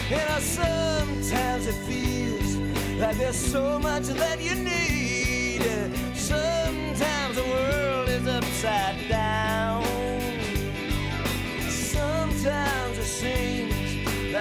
You 0.09 0.15
know, 0.15 0.39
sometimes 0.39 1.67
it 1.67 1.75
feels 1.83 2.55
like 3.01 3.17
there's 3.17 3.35
so 3.35 3.79
much 3.79 4.03
that 4.03 4.41
you 4.41 4.55
need. 4.55 5.61
Sometimes 6.15 7.35
the 7.35 7.43
world 7.43 8.07
is 8.07 8.25
upside 8.25 9.09
down. 9.09 9.72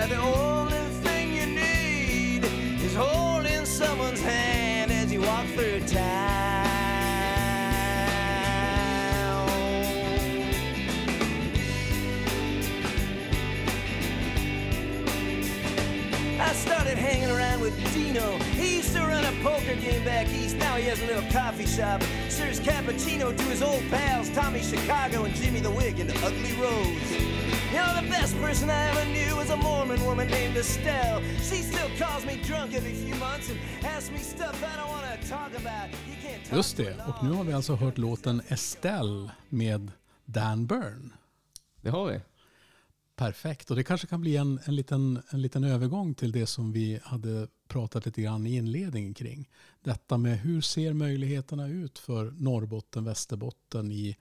The 0.08 0.16
only 0.16 0.72
thing 1.04 1.32
you 1.32 1.46
need 1.46 2.44
is 2.82 2.94
holding 2.94 3.64
someone's 3.64 4.20
hand 4.20 4.90
as 4.90 5.12
you 5.12 5.20
walk 5.20 5.46
through 5.48 5.80
town. 5.86 6.66
I 16.40 16.52
started 16.54 16.98
hanging 16.98 17.30
around 17.30 17.60
with 17.60 17.76
Dino. 17.94 18.38
He 18.56 18.76
used 18.76 18.94
to 18.96 19.02
run 19.02 19.24
a 19.24 19.32
poker 19.42 19.76
game 19.76 20.04
back 20.04 20.28
east. 20.30 20.56
Now 20.56 20.76
he 20.76 20.86
has 20.86 21.00
a 21.00 21.06
little 21.06 21.30
coffee 21.30 21.66
shop. 21.66 22.02
Serves 22.28 22.58
cappuccino 22.58 23.36
to 23.36 23.44
his 23.44 23.62
old 23.62 23.82
pals, 23.90 24.30
Tommy 24.30 24.62
Chicago 24.62 25.24
and 25.24 25.34
Jimmy 25.36 25.60
the 25.60 25.70
Wig 25.70 26.00
and 26.00 26.10
the 26.10 26.26
Ugly 26.26 26.54
Rose. 26.60 27.41
You 27.72 27.78
know, 27.78 28.02
the 28.02 28.08
best 28.08 28.36
person 28.36 28.68
I 28.68 28.90
ever 28.90 29.04
knew 29.04 29.36
was 29.36 29.50
a 29.50 29.56
Mormon 29.56 30.04
woman 30.04 30.28
named 30.28 30.56
Estelle. 30.56 31.22
She 31.38 31.62
still 31.62 31.88
calls 31.98 32.26
me 32.26 32.34
drunk 32.46 32.74
every 32.74 32.92
few 32.92 33.14
months 33.14 33.50
and 33.50 33.58
asks 33.96 34.10
me 34.10 34.18
stuff 34.18 34.62
I 34.62 34.76
don't 34.76 34.90
want 34.90 35.22
to 35.22 35.28
talk 35.28 35.50
about. 35.60 35.88
You 36.08 36.16
can't 36.22 36.44
talk 36.44 36.56
Just 36.56 36.76
det, 36.76 37.00
a 37.00 37.04
och 37.08 37.24
nu 37.24 37.30
har 37.30 37.44
vi 37.44 37.52
alltså 37.52 37.74
hört 37.74 37.98
låten 37.98 38.42
Estelle 38.48 39.30
med 39.48 39.90
Dan 40.24 40.66
Byrne. 40.66 41.10
Det 41.80 41.90
har 41.90 42.06
vi. 42.06 42.20
Perfekt, 43.16 43.70
och 43.70 43.76
det 43.76 43.84
kanske 43.84 44.06
kan 44.06 44.20
bli 44.20 44.36
en, 44.36 44.60
en, 44.64 44.76
liten, 44.76 45.22
en 45.30 45.42
liten 45.42 45.64
övergång 45.64 46.14
till 46.14 46.32
det 46.32 46.46
som 46.46 46.72
vi 46.72 47.00
hade 47.02 47.48
pratat 47.68 48.06
lite 48.06 48.22
grann 48.22 48.46
i 48.46 48.56
inledningen 48.56 49.14
kring. 49.14 49.48
Detta 49.82 50.18
med 50.18 50.38
hur 50.38 50.60
ser 50.60 50.92
möjligheterna 50.92 51.68
ut 51.68 51.98
för 51.98 52.30
Norrbotten, 52.30 53.04
Västerbotten 53.04 53.92
i, 53.92 54.16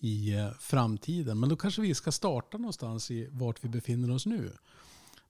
i 0.00 0.34
eh, 0.34 0.50
framtiden. 0.60 1.40
Men 1.40 1.48
då 1.48 1.56
kanske 1.56 1.82
vi 1.82 1.94
ska 1.94 2.12
starta 2.12 2.58
någonstans 2.58 3.10
i 3.10 3.28
vart 3.30 3.64
vi 3.64 3.68
befinner 3.68 4.10
oss 4.10 4.26
nu. 4.26 4.52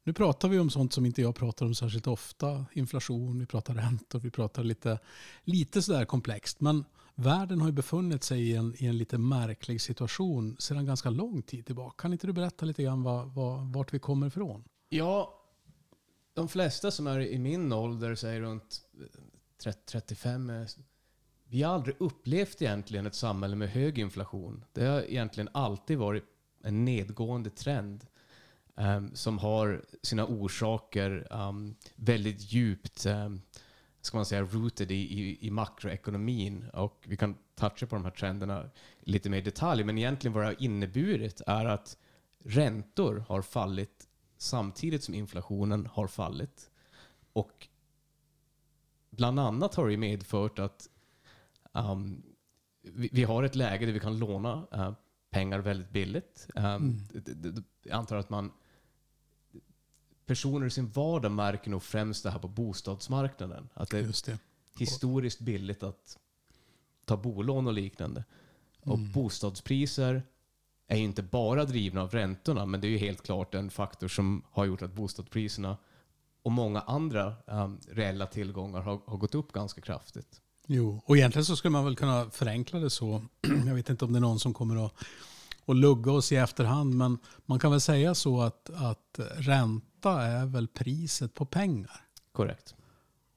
Nu 0.03 0.12
pratar 0.12 0.49
vi 0.49 0.59
om 0.59 0.71
sånt 0.71 0.93
som 0.93 1.07
inte 1.07 1.23
jag 1.23 1.35
pratar 1.35 1.67
om 1.67 1.75
särskilt 1.75 2.07
ofta. 2.07 2.67
Inflation, 2.73 3.39
vi 3.39 3.47
pratar 3.47 3.75
räntor, 3.75 4.21
vi 4.21 4.31
pratar 4.31 4.65
lite, 4.65 4.99
lite 5.45 5.83
sådär 5.83 6.05
komplext. 6.05 6.61
Men 6.61 6.85
världen 7.15 7.61
har 7.61 7.69
ju 7.69 7.73
befunnit 7.73 8.25
sig 8.25 8.50
i 8.50 8.57
en, 8.57 8.75
i 8.79 8.87
en 8.87 8.99
lite 8.99 9.19
märklig 9.19 9.81
situation 9.81 10.57
sedan 10.59 10.87
ganska 10.87 11.11
lång 11.11 11.43
tid 11.43 11.67
tillbaka. 11.67 12.03
Kan 12.03 12.12
inte 12.12 12.27
du 12.27 12.33
berätta 12.33 12.67
lite 12.67 12.83
grann 12.83 13.03
vad, 13.03 13.35
vad, 13.35 13.73
vart 13.73 13.95
vi 13.95 13.99
kommer 13.99 14.27
ifrån? 14.27 14.65
Ja, 14.89 15.41
de 16.35 16.49
flesta 16.49 16.91
som 16.91 17.07
är 17.07 17.21
i 17.21 17.39
min 17.39 17.73
ålder, 17.73 18.15
säger 18.15 18.41
runt 18.41 18.83
eh, 19.00 19.71
30-35, 19.71 20.83
vi 21.50 21.62
har 21.62 21.75
aldrig 21.75 21.97
upplevt 21.99 22.62
egentligen 22.62 23.07
ett 23.07 23.14
samhälle 23.14 23.57
med 23.57 23.71
hög 23.71 23.99
inflation. 23.99 24.64
Det 24.73 24.85
har 24.85 25.00
egentligen 25.00 25.49
alltid 25.52 25.99
varit 25.99 26.25
en 26.62 26.85
nedgående 26.85 27.50
trend 27.50 28.07
um, 28.75 29.11
som 29.14 29.38
har 29.38 29.85
sina 30.02 30.26
orsaker 30.26 31.26
um, 31.30 31.76
väldigt 31.95 32.52
djupt 32.52 33.07
um, 33.07 33.42
ska 34.00 34.19
man 34.19 34.26
säga, 34.26 34.42
rooted 34.42 34.90
i, 34.90 34.95
i, 34.95 35.47
i 35.47 35.50
makroekonomin. 35.50 36.71
Och 36.73 37.04
vi 37.07 37.16
kan 37.16 37.37
toucha 37.54 37.87
på 37.87 37.95
de 37.97 38.04
här 38.04 38.11
trenderna 38.11 38.71
lite 39.00 39.30
mer 39.30 39.38
i 39.38 39.42
detalj. 39.42 39.85
Men 39.85 39.99
egentligen 39.99 40.33
vad 40.33 40.42
det 40.42 40.47
har 40.47 40.62
inneburit 40.62 41.40
är 41.47 41.64
att 41.64 41.97
räntor 42.45 43.25
har 43.28 43.42
fallit 43.42 44.09
samtidigt 44.37 45.04
som 45.04 45.14
inflationen 45.14 45.87
har 45.87 46.07
fallit. 46.07 46.71
Och 47.33 47.69
bland 49.11 49.40
annat 49.40 49.75
har 49.75 49.88
det 49.88 49.97
medfört 49.97 50.59
att 50.59 50.88
um, 51.73 52.23
vi, 52.83 53.09
vi 53.12 53.25
har 53.25 53.43
ett 53.43 53.55
läge 53.55 53.87
där 53.87 53.93
vi 53.93 54.00
kan 54.00 54.19
låna 54.19 54.67
uh, 54.75 54.93
pengar 55.31 55.59
väldigt 55.59 55.91
billigt. 55.91 56.49
Um, 56.55 57.09
d- 57.12 57.62
Jag 57.83 57.93
antar 57.99 58.17
att 58.17 58.31
man 58.31 58.53
personer 60.27 60.67
i 60.67 60.71
sin 60.71 60.89
vardag 60.89 61.33
märker 61.33 61.71
nog 61.71 61.83
främst 61.83 62.23
det 62.23 62.31
här 62.31 62.39
på 62.39 62.49
bostadsmarknaden. 62.49 63.69
Att 63.75 63.91
det 63.91 63.99
är 63.99 64.03
det. 64.27 64.39
historiskt 64.79 65.41
billigt 65.41 65.83
att 65.83 66.19
ta 67.05 67.17
bolån 67.17 67.67
och 67.67 67.73
liknande. 67.73 68.25
Och 68.81 68.99
bostadspriser 68.99 70.23
är 70.87 70.97
ju 70.97 71.05
inte 71.05 71.23
bara 71.23 71.65
drivna 71.65 72.03
av 72.03 72.11
räntorna, 72.11 72.67
men 72.67 72.81
det 72.81 72.87
är 72.87 72.91
ju 72.91 72.99
helt 72.99 73.23
klart 73.23 73.55
en 73.55 73.71
faktor 73.71 74.09
som 74.09 74.43
har 74.50 74.65
gjort 74.65 74.83
att 74.83 74.93
bostadspriserna 74.93 75.77
och 76.43 76.53
många 76.53 76.81
andra 76.81 77.35
um, 77.47 77.81
reella 77.89 78.27
tillgångar 78.27 78.81
har, 78.81 79.00
har 79.07 79.17
gått 79.17 79.35
upp 79.35 79.53
ganska 79.53 79.81
kraftigt. 79.81 80.41
Jo, 80.73 81.03
och 81.05 81.17
egentligen 81.17 81.45
så 81.45 81.57
skulle 81.57 81.73
man 81.73 81.85
väl 81.85 81.97
kunna 81.97 82.31
förenkla 82.31 82.79
det 82.79 82.91
så. 82.91 83.23
Jag 83.67 83.75
vet 83.75 83.91
inte 83.91 84.05
om 84.05 84.12
det 84.12 84.19
är 84.19 84.21
någon 84.21 84.41
som 84.41 84.55
kommer 84.55 84.87
att, 84.87 84.95
att 85.67 85.77
lugga 85.77 86.12
oss 86.12 86.33
i 86.33 86.37
efterhand, 86.37 86.95
men 86.95 87.19
man 87.47 87.59
kan 87.59 87.71
väl 87.71 87.81
säga 87.81 88.15
så 88.15 88.41
att, 88.41 88.71
att 88.71 89.21
ränta 89.37 90.23
är 90.23 90.47
väl 90.47 90.69
priset 90.69 91.35
på 91.35 91.45
pengar. 91.45 92.05
Korrekt. 92.33 92.75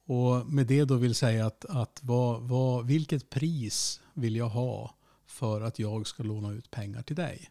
Och 0.05 0.47
med 0.47 0.67
det 0.67 0.85
då 0.85 0.95
vill 0.95 1.15
säga 1.15 1.45
att, 1.45 1.65
att 1.65 1.99
vad, 2.03 2.41
vad, 2.41 2.85
vilket 2.85 3.29
pris 3.29 4.01
vill 4.13 4.35
jag 4.35 4.49
ha 4.49 4.95
för 5.25 5.61
att 5.61 5.79
jag 5.79 6.07
ska 6.07 6.23
låna 6.23 6.51
ut 6.51 6.71
pengar 6.71 7.01
till 7.01 7.15
dig? 7.15 7.49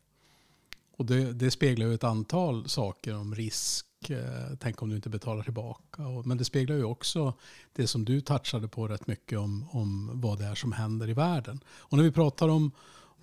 Och 0.97 1.07
det, 1.07 1.33
det 1.33 1.51
speglar 1.51 1.87
ju 1.87 1.95
ett 1.95 2.05
antal 2.05 2.69
saker 2.69 3.17
om 3.17 3.35
risk 3.35 3.87
eh, 4.11 4.57
Tänk 4.61 4.83
om 4.83 4.89
du 4.89 4.97
inte 4.97 5.09
betalar 5.09 5.43
tillbaka. 5.43 6.07
Och- 6.07 6.27
Men 6.27 6.39
det 6.39 6.45
speglar 6.45 6.77
ju 6.77 6.85
också 6.85 7.35
det 7.73 7.87
som 7.87 8.05
du 8.05 8.21
touchade 8.21 8.69
på 8.69 8.89
rätt 8.89 9.07
mycket 9.07 9.39
om, 9.39 9.69
om 9.71 10.11
vad 10.21 10.39
det 10.39 10.45
är 10.45 10.55
som 10.55 10.73
händer 10.73 11.09
i 11.11 11.13
världen. 11.15 11.61
Och 11.69 11.97
när 11.97 12.05
vi 12.05 12.11
pratar 12.13 12.49
om, 12.49 12.71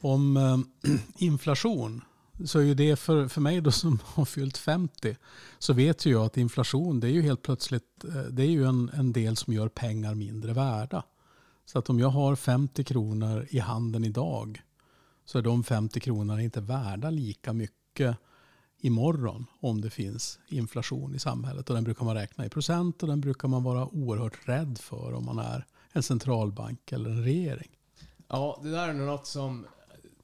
om 0.02 0.38
eh, 0.38 0.58
inflation 1.18 2.02
så 2.46 2.60
är 2.60 2.64
ju 2.64 2.74
det 2.74 2.96
för, 2.96 3.28
för 3.28 3.42
mig 3.42 3.62
då 3.62 3.72
som 3.72 4.00
har 4.06 4.26
fyllt 4.26 4.58
50 4.58 5.16
så 5.60 5.74
vet 5.74 6.06
ju 6.06 6.12
jag 6.12 6.26
att 6.26 6.38
inflation 6.38 7.00
det 7.00 7.08
är 7.08 7.12
ju 7.12 7.22
helt 7.22 7.42
plötsligt 7.42 8.04
eh, 8.04 8.22
det 8.22 8.44
är 8.44 8.50
ju 8.50 8.66
en, 8.66 8.90
en 8.94 9.14
del 9.14 9.36
som 9.36 9.54
gör 9.54 9.68
pengar 9.70 10.16
mindre 10.16 10.54
värda. 10.54 11.04
Så 11.66 11.80
att 11.80 11.90
om 11.90 12.00
jag 12.00 12.10
har 12.10 12.36
50 12.36 12.84
kronor 12.84 13.48
i 13.50 13.60
handen 13.60 14.04
idag 14.04 14.62
så 15.26 15.38
är 15.38 15.42
de 15.42 15.64
50 15.64 16.00
kronorna 16.00 16.42
inte 16.42 16.62
värda 16.62 17.10
lika 17.10 17.54
mycket 17.54 18.18
imorgon 18.82 19.46
om 19.60 19.82
det 19.82 19.90
finns 19.90 20.40
inflation 20.48 21.16
i 21.16 21.20
samhället. 21.20 21.70
Och 21.70 21.76
den 21.76 21.84
brukar 21.84 22.06
man 22.06 22.16
räkna 22.16 22.46
i 22.46 22.50
procent 22.50 23.04
och 23.04 23.10
den 23.10 23.22
brukar 23.22 23.48
man 23.48 23.64
vara 23.64 23.88
oerhört 23.88 24.48
rädd 24.48 24.78
för 24.78 25.14
om 25.14 25.26
man 25.26 25.40
är 25.40 25.66
en 25.92 26.04
centralbank 26.04 26.92
eller 26.92 27.10
en 27.10 27.24
regering. 27.24 27.70
Ja, 28.28 28.60
det 28.64 28.72
där 28.72 28.90
är 28.90 28.94
nog 28.94 29.08
något 29.08 29.28
som 29.28 29.66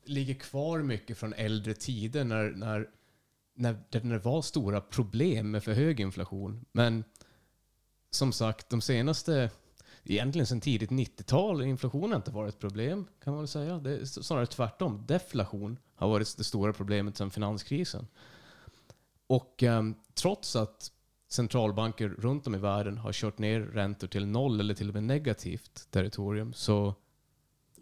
ligger 0.06 0.34
kvar 0.34 0.80
mycket 0.80 1.18
från 1.18 1.34
äldre 1.34 1.74
tider 1.74 2.24
när, 2.24 2.52
när, 2.52 2.90
när, 3.56 3.78
när 3.92 4.14
det 4.14 4.26
var 4.26 4.42
stora 4.42 4.82
problem 4.82 5.52
med 5.52 5.64
för 5.64 5.74
hög 5.74 6.00
inflation. 6.00 6.66
Men 6.72 7.04
som 8.12 8.32
sagt, 8.32 8.70
de 8.70 8.82
senaste, 8.82 9.50
egentligen 10.04 10.48
sedan 10.48 10.62
tidigt 10.62 10.90
90-tal, 10.90 11.64
inflation 11.64 12.10
har 12.10 12.16
inte 12.16 12.32
varit 12.32 12.54
ett 12.54 12.60
problem, 12.60 13.08
kan 13.24 13.34
man 13.34 13.42
väl 13.42 13.48
säga. 13.48 13.78
Det 13.78 13.98
är 13.98 14.06
snarare 14.06 14.46
tvärtom. 14.46 15.06
Deflation 15.08 15.78
har 15.96 16.10
varit 16.10 16.38
det 16.38 16.44
stora 16.44 16.74
problemet 16.74 17.18
sedan 17.18 17.32
finanskrisen. 17.32 18.08
Och 19.28 19.64
um, 19.64 19.96
trots 20.14 20.56
att 20.56 20.92
centralbanker 21.30 22.10
runt 22.10 22.48
om 22.48 22.56
i 22.56 22.58
världen 22.58 22.98
har 22.98 23.14
kört 23.14 23.40
ner 23.40 23.60
räntor 23.60 24.08
till 24.08 24.26
noll 24.26 24.60
eller 24.60 24.74
till 24.74 24.88
och 24.88 24.94
med 24.94 25.04
negativt 25.04 25.88
territorium 25.92 26.54
så 26.54 26.96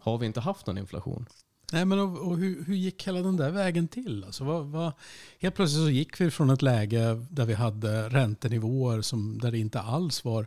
har 0.00 0.18
vi 0.18 0.26
inte 0.26 0.40
haft 0.40 0.66
någon 0.66 0.78
inflation. 0.78 1.26
Nej, 1.72 1.84
men 1.84 1.98
och, 1.98 2.18
och 2.18 2.36
hur, 2.36 2.64
hur, 2.64 2.74
gick 2.74 3.06
hela 3.06 3.20
den 3.20 3.36
där 3.36 3.50
vägen 3.50 3.88
till? 3.88 4.24
Alltså, 4.24 4.44
vad, 4.44 4.66
vad, 4.66 4.92
helt 5.38 5.54
plötsligt 5.54 5.84
så 5.84 5.90
gick 5.90 6.20
vi 6.20 6.30
från 6.30 6.50
ett 6.50 6.62
läge 6.62 7.26
där 7.30 7.44
vi 7.44 7.54
hade 7.54 8.08
räntenivåer 8.08 9.00
som, 9.00 9.38
där 9.38 9.50
det 9.50 9.58
inte 9.58 9.80
alls 9.80 10.24
var, 10.24 10.46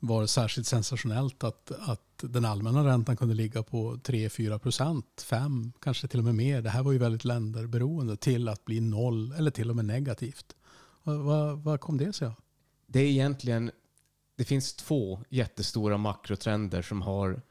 var 0.00 0.20
det 0.20 0.28
särskilt 0.28 0.66
sensationellt 0.66 1.44
att, 1.44 1.70
att 1.70 2.00
den 2.20 2.44
allmänna 2.44 2.84
räntan 2.84 3.16
kunde 3.16 3.34
ligga 3.34 3.62
på 3.62 3.94
3-4 3.94 4.58
procent, 4.58 5.24
5, 5.26 5.72
kanske 5.80 6.08
till 6.08 6.18
och 6.18 6.24
med 6.24 6.34
mer. 6.34 6.62
Det 6.62 6.70
här 6.70 6.82
var 6.82 6.92
ju 6.92 6.98
väldigt 6.98 7.24
länderberoende 7.24 8.16
till 8.16 8.48
att 8.48 8.64
bli 8.64 8.80
noll 8.80 9.32
eller 9.32 9.50
till 9.50 9.70
och 9.70 9.76
med 9.76 9.84
negativt. 9.84 10.56
Vad, 11.02 11.58
vad 11.58 11.80
kom 11.80 11.96
det 11.96 12.12
sig 12.12 12.28
av? 12.28 12.34
Det 12.86 13.00
är 13.00 13.06
egentligen, 13.06 13.70
det 14.36 14.44
finns 14.44 14.74
två 14.74 15.20
jättestora 15.28 15.96
makrotrender 15.96 16.82
som 16.82 17.02
har 17.02 17.42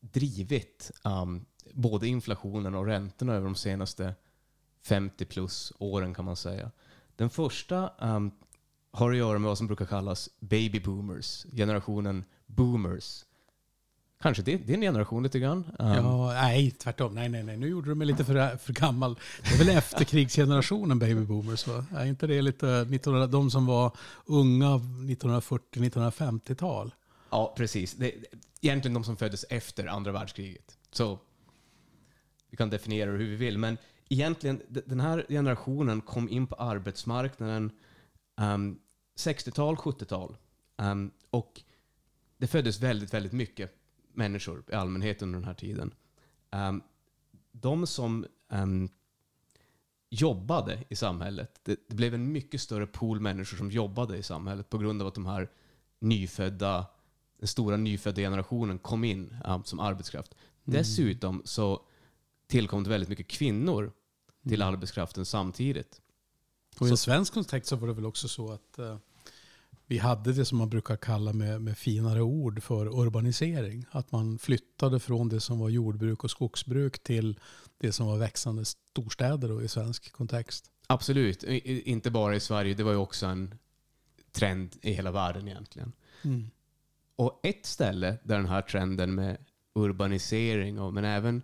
drivit 0.00 0.90
um, 1.04 1.44
både 1.72 2.08
inflationen 2.08 2.74
och 2.74 2.86
räntorna 2.86 3.34
över 3.34 3.44
de 3.44 3.54
senaste 3.54 4.14
50 4.82 5.24
plus 5.24 5.72
åren 5.78 6.14
kan 6.14 6.24
man 6.24 6.36
säga. 6.36 6.70
Den 7.16 7.30
första 7.30 7.92
um, 7.98 8.30
har 8.92 9.10
att 9.10 9.16
göra 9.16 9.38
med 9.38 9.48
vad 9.48 9.58
som 9.58 9.66
brukar 9.66 9.86
kallas 9.86 10.30
baby 10.40 10.80
boomers, 10.80 11.46
generationen 11.52 12.24
boomers. 12.46 13.24
Kanske 14.22 14.42
det, 14.42 14.56
din 14.56 14.80
generation 14.80 15.22
lite 15.22 15.38
grann? 15.38 15.64
Um, 15.78 15.88
ja, 15.88 16.32
nej, 16.32 16.70
tvärtom. 16.70 17.14
Nej, 17.14 17.28
nej, 17.28 17.42
nej. 17.42 17.56
Nu 17.56 17.68
gjorde 17.68 17.90
du 17.90 17.94
mig 17.94 18.06
lite 18.06 18.24
för, 18.24 18.56
för 18.56 18.72
gammal. 18.72 19.18
Det 19.42 19.54
är 19.54 19.58
väl 19.58 19.68
efterkrigsgenerationen 19.68 20.98
baby 20.98 21.20
boomers? 21.20 21.66
Va? 21.66 21.84
Är 21.94 22.06
inte 22.06 22.26
det 22.26 22.42
lite 22.42 22.66
1900, 22.66 23.26
de 23.26 23.50
som 23.50 23.66
var 23.66 23.96
unga 24.24 24.66
1940-1950-tal? 24.66 26.94
Ja, 27.30 27.54
precis. 27.56 27.94
Det, 27.94 28.14
egentligen 28.60 28.94
de 28.94 29.04
som 29.04 29.16
föddes 29.16 29.44
efter 29.48 29.86
andra 29.86 30.12
världskriget. 30.12 30.78
Så 30.92 31.18
vi 32.50 32.56
kan 32.56 32.70
definiera 32.70 33.10
det 33.10 33.18
hur 33.18 33.30
vi 33.30 33.36
vill. 33.36 33.58
Men 33.58 33.78
egentligen, 34.08 34.62
den 34.68 35.00
här 35.00 35.26
generationen 35.28 36.00
kom 36.00 36.28
in 36.28 36.46
på 36.46 36.54
arbetsmarknaden 36.54 37.70
um, 38.40 38.78
60-tal, 39.16 39.76
70-tal. 39.76 40.36
Um, 40.76 41.10
och 41.30 41.62
det 42.36 42.46
föddes 42.46 42.80
väldigt, 42.80 43.14
väldigt 43.14 43.32
mycket 43.32 43.74
människor 44.12 44.64
i 44.68 44.74
allmänhet 44.74 45.22
under 45.22 45.38
den 45.38 45.46
här 45.46 45.54
tiden. 45.54 45.94
Um, 46.50 46.82
de 47.52 47.86
som 47.86 48.26
um, 48.48 48.88
jobbade 50.10 50.84
i 50.88 50.96
samhället, 50.96 51.60
det, 51.62 51.80
det, 51.88 51.94
blev 51.94 52.14
en 52.14 52.32
mycket 52.32 52.60
större 52.60 52.86
pool 52.86 53.20
människor 53.20 53.56
som 53.56 53.70
jobbade 53.70 54.16
i 54.16 54.22
samhället 54.22 54.70
på 54.70 54.78
grund 54.78 55.02
av 55.02 55.08
att 55.08 55.14
de 55.14 55.26
här 55.26 55.50
nyfödda, 55.98 56.86
den 57.38 57.48
stora 57.48 57.76
nyfödda 57.76 58.20
generationen 58.20 58.78
kom 58.78 59.04
in 59.04 59.36
um, 59.44 59.64
som 59.64 59.80
arbetskraft. 59.80 60.34
Mm. 60.34 60.78
Dessutom 60.78 61.42
så 61.44 61.86
tillkom 62.46 62.84
det 62.84 62.90
väldigt 62.90 63.08
mycket 63.08 63.28
kvinnor 63.28 63.92
till 64.42 64.62
mm. 64.62 64.74
arbetskraften 64.74 65.24
samtidigt. 65.24 66.00
Och 66.80 66.86
i 66.86 66.90
en 66.90 66.96
svensk 66.96 67.34
kontext 67.34 67.68
så 67.68 67.76
var 67.76 67.88
det 67.88 67.94
väl 67.94 68.06
också 68.06 68.28
så 68.28 68.52
att 68.52 68.78
uh, 68.78 68.96
vi 69.86 69.98
hade 69.98 70.32
det 70.32 70.44
som 70.44 70.58
man 70.58 70.68
brukar 70.68 70.96
kalla 70.96 71.32
med, 71.32 71.62
med 71.62 71.78
finare 71.78 72.22
ord 72.22 72.62
för 72.62 73.00
urbanisering. 73.00 73.86
Att 73.90 74.12
man 74.12 74.38
flyttade 74.38 75.00
från 75.00 75.28
det 75.28 75.40
som 75.40 75.58
var 75.58 75.68
jordbruk 75.68 76.24
och 76.24 76.30
skogsbruk 76.30 77.02
till 77.02 77.38
det 77.78 77.92
som 77.92 78.06
var 78.06 78.16
växande 78.16 78.64
storstäder 78.64 79.62
i 79.62 79.68
svensk 79.68 80.12
kontext. 80.12 80.70
Absolut, 80.86 81.44
I, 81.44 81.90
inte 81.90 82.10
bara 82.10 82.36
i 82.36 82.40
Sverige. 82.40 82.74
Det 82.74 82.82
var 82.82 82.92
ju 82.92 82.98
också 82.98 83.26
en 83.26 83.54
trend 84.32 84.76
i 84.82 84.92
hela 84.92 85.10
världen 85.10 85.48
egentligen. 85.48 85.92
Mm. 86.22 86.50
Och 87.16 87.40
ett 87.42 87.66
ställe 87.66 88.18
där 88.24 88.36
den 88.36 88.48
här 88.48 88.62
trenden 88.62 89.14
med 89.14 89.36
urbanisering, 89.74 90.80
och, 90.80 90.94
men 90.94 91.04
även 91.04 91.42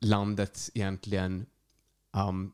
landets 0.00 0.70
egentligen 0.74 1.46
um, 2.12 2.52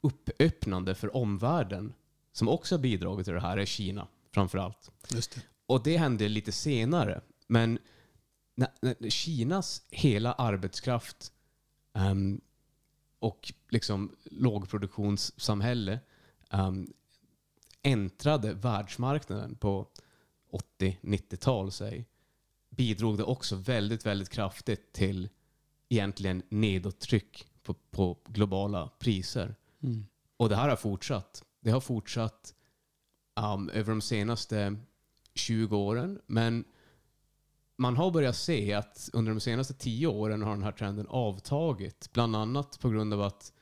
uppöppnande 0.00 0.94
för 0.94 1.16
omvärlden 1.16 1.94
som 2.32 2.48
också 2.48 2.74
har 2.74 2.80
bidragit 2.80 3.24
till 3.24 3.34
det 3.34 3.40
här 3.40 3.56
är 3.56 3.64
Kina 3.64 4.08
framför 4.30 4.58
allt. 4.58 4.90
Just 5.10 5.34
det. 5.34 5.40
Och 5.66 5.82
det 5.82 5.96
hände 5.96 6.28
lite 6.28 6.52
senare. 6.52 7.20
Men 7.46 7.78
när, 8.54 8.68
när 8.80 9.10
Kinas 9.10 9.82
hela 9.90 10.32
arbetskraft 10.32 11.32
um, 11.92 12.40
och 13.18 13.52
liksom 13.68 14.16
lågproduktionssamhälle 14.24 16.00
um, 16.50 16.92
äntrade 17.82 18.54
världsmarknaden 18.54 19.54
på 19.54 19.86
80-90-tal, 20.78 21.70
bidrog 22.70 23.18
det 23.18 23.24
också 23.24 23.56
väldigt, 23.56 24.06
väldigt 24.06 24.28
kraftigt 24.28 24.92
till 24.92 25.28
egentligen 25.88 26.42
nedåttryck 26.48 27.46
på, 27.62 27.74
på 27.74 28.18
globala 28.26 28.90
priser. 28.98 29.54
Mm. 29.82 30.06
Och 30.36 30.48
det 30.48 30.56
här 30.56 30.68
har 30.68 30.76
fortsatt. 30.76 31.44
Det 31.60 31.70
har 31.70 31.80
fortsatt 31.80 32.54
um, 33.40 33.70
över 33.70 33.90
de 33.90 34.00
senaste 34.00 34.76
20 35.34 35.76
åren. 35.76 36.20
Men 36.26 36.64
man 37.76 37.96
har 37.96 38.10
börjat 38.10 38.36
se 38.36 38.72
att 38.72 39.10
under 39.12 39.32
de 39.32 39.40
senaste 39.40 39.74
10 39.74 40.06
åren 40.06 40.42
har 40.42 40.50
den 40.50 40.62
här 40.62 40.72
trenden 40.72 41.06
avtagit. 41.08 42.10
Bland 42.12 42.36
annat 42.36 42.80
på 42.80 42.90
grund 42.90 43.14
av 43.14 43.22
att 43.22 43.52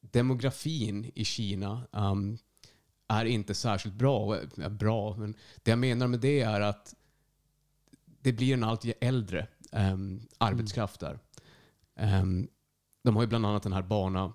demografin 0.00 1.10
i 1.14 1.24
Kina 1.24 1.82
um, 1.92 2.38
är 3.08 3.24
inte 3.24 3.54
särskilt 3.54 3.94
bra. 3.94 4.38
bra, 4.70 5.16
men 5.16 5.34
det 5.62 5.70
jag 5.70 5.78
menar 5.78 6.06
med 6.06 6.20
det 6.20 6.40
är 6.40 6.60
att 6.60 6.94
det 8.20 8.32
blir 8.32 8.54
en 8.54 8.64
allt 8.64 8.84
äldre 9.00 9.46
um, 9.72 10.28
arbetskraft 10.38 11.00
där. 11.00 11.18
Um, 11.96 12.48
de 13.02 13.16
har 13.16 13.22
ju 13.22 13.28
bland 13.28 13.46
annat 13.46 13.62
den 13.62 13.72
här 13.72 13.82
barna 13.82 14.32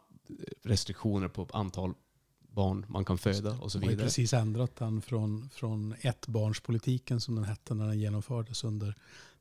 restriktioner 0.63 1.27
på 1.27 1.47
antal 1.53 1.93
barn 2.39 2.85
man 2.89 3.05
kan 3.05 3.17
föda 3.17 3.51
och 3.51 3.71
så 3.71 3.79
vidare. 3.79 3.95
De 3.95 4.01
har 4.01 4.07
precis 4.07 4.33
ändrat 4.33 4.75
den 4.75 5.01
från, 5.01 5.49
från 5.49 5.95
ettbarnspolitiken 6.01 7.21
som 7.21 7.35
den 7.35 7.43
hette 7.43 7.73
när 7.73 7.87
den 7.87 7.99
genomfördes 7.99 8.63
under 8.63 8.95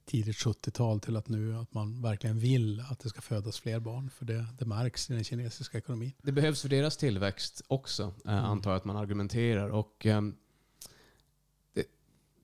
tidigt 0.06 0.36
70-tal 0.36 1.00
till 1.00 1.16
att 1.16 1.28
nu 1.28 1.56
att 1.56 1.74
man 1.74 2.02
verkligen 2.02 2.38
vill 2.38 2.80
att 2.80 2.98
det 2.98 3.08
ska 3.08 3.20
födas 3.20 3.60
fler 3.60 3.80
barn. 3.80 4.10
För 4.10 4.24
det, 4.24 4.46
det 4.58 4.64
märks 4.64 5.10
i 5.10 5.14
den 5.14 5.24
kinesiska 5.24 5.78
ekonomin. 5.78 6.12
Det 6.22 6.32
behövs 6.32 6.62
för 6.62 6.68
deras 6.68 6.96
tillväxt 6.96 7.62
också, 7.68 8.02
eh, 8.24 8.32
mm. 8.32 8.44
antar 8.44 8.70
jag 8.70 8.76
att 8.76 8.84
man 8.84 8.96
argumenterar. 8.96 9.68
Och, 9.68 10.06
um, 10.06 10.36
det, 11.74 11.86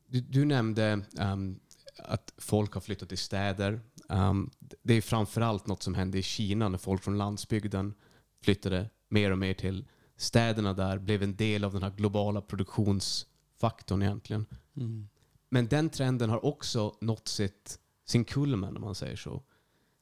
du, 0.07 0.21
du, 0.21 0.45
nämnde 0.45 1.01
um, 1.21 1.61
att 1.99 2.33
folk 2.39 2.75
har 2.75 2.81
flyttat 2.81 3.09
till 3.09 3.19
städer. 3.19 3.81
Um, 4.09 4.51
det 4.83 4.95
är 4.95 5.01
framförallt 5.01 5.67
något 5.67 5.83
som 5.83 5.95
hände 5.95 6.19
i 6.19 6.23
Kina 6.23 6.69
när 6.69 6.79
folk 6.79 7.03
från 7.03 7.19
landsbygden 7.19 7.95
flyttade 8.43 8.91
mer 9.09 9.31
och 9.31 9.39
mer 9.39 9.55
till 9.55 9.85
städerna 10.17 10.73
där, 10.73 10.99
blev 10.99 11.23
en 11.23 11.37
del 11.37 11.65
av 11.65 11.73
den 11.73 11.83
här 11.83 11.91
globala 11.91 12.41
produktionsfaktorn 12.41 14.03
egentligen. 14.03 14.47
Mm. 14.77 15.09
Men 15.49 15.69
den 15.69 15.91
trenden 15.91 16.31
har 16.31 16.45
också 16.45 16.95
nått 17.01 17.29
sitt, 17.29 17.79
sin 18.07 18.25
kulmen 18.25 18.77
om 18.77 18.83
man 18.83 18.95
säger 18.95 19.17
så. 19.17 19.43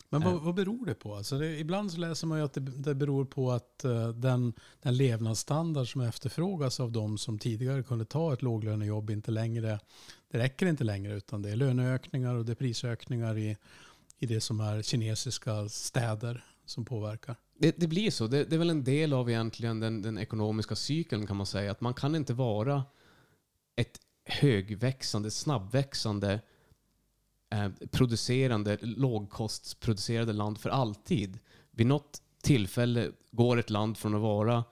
Men 0.08 0.22
vad, 0.22 0.34
eh. 0.34 0.40
vad 0.40 0.54
beror 0.54 0.86
det 0.86 0.94
på? 0.94 1.14
Alltså 1.14 1.38
det, 1.38 1.58
ibland 1.58 1.92
så 1.92 1.98
läser 1.98 2.26
man 2.26 2.38
ju 2.38 2.44
att 2.44 2.52
det, 2.52 2.60
det 2.60 2.94
beror 2.94 3.24
på 3.24 3.50
att 3.50 3.82
uh, 3.84 4.08
den, 4.08 4.52
den 4.82 4.96
levnadsstandard 4.96 5.92
som 5.92 6.00
efterfrågas 6.00 6.80
av 6.80 6.92
de 6.92 7.18
som 7.18 7.38
tidigare 7.38 7.82
kunde 7.82 8.04
ta 8.04 8.32
ett 8.32 8.42
låglönejobb 8.42 9.10
inte 9.10 9.30
längre, 9.30 9.80
det 10.30 10.38
räcker 10.38 10.66
inte 10.66 10.84
längre 10.84 11.14
utan 11.14 11.42
det 11.42 11.50
är 11.50 11.56
löneökningar 11.56 12.34
och 12.34 12.44
det 12.44 12.52
är 12.52 12.56
prisökningar 12.56 13.38
i, 13.38 13.56
i 14.18 14.26
det 14.26 14.40
som 14.40 14.60
är 14.60 14.82
kinesiska 14.82 15.68
städer 15.68 16.44
som 16.70 16.84
påverkar. 16.84 17.36
Det, 17.58 17.80
det 17.80 17.86
blir 17.86 18.10
så. 18.10 18.26
Det, 18.26 18.44
det, 18.44 18.56
är 18.56 18.58
väl 18.58 18.70
en 18.70 18.84
del 18.84 19.12
av 19.12 19.30
egentligen 19.30 19.80
den, 19.80 20.02
den 20.02 20.18
ekonomiska 20.18 20.76
cykeln 20.76 21.26
kan 21.26 21.36
man 21.36 21.46
säga. 21.46 21.70
Att 21.70 21.80
man 21.80 21.94
kan 21.94 22.14
inte 22.14 22.34
vara 22.34 22.84
ett 23.76 24.00
högväxande, 24.24 25.30
snabbväxande 25.30 26.40
eh, 27.50 27.68
producerande, 27.90 28.78
lågkostproducerande 28.80 30.32
land 30.32 30.58
för 30.58 30.70
alltid. 30.70 31.38
Vid 31.70 31.86
något 31.86 32.22
tillfälle 32.42 33.10
går 33.30 33.56
ett 33.56 33.70
land 33.70 33.98
från 33.98 34.14
att 34.14 34.20
vara 34.20 34.64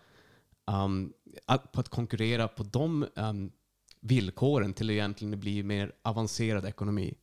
um, 0.67 1.13
att, 1.47 1.73
på 1.73 1.81
att 1.81 1.89
konkurrera 1.89 2.49
på 2.49 2.63
de 2.63 3.07
um, 3.15 3.53
villkoren 4.01 4.73
till 4.73 4.91
att 4.91 4.93
egentligen 4.93 5.41
bli 5.41 5.63
mer 5.63 5.93
avancerad 6.03 6.65
ekonomi. 6.65 7.15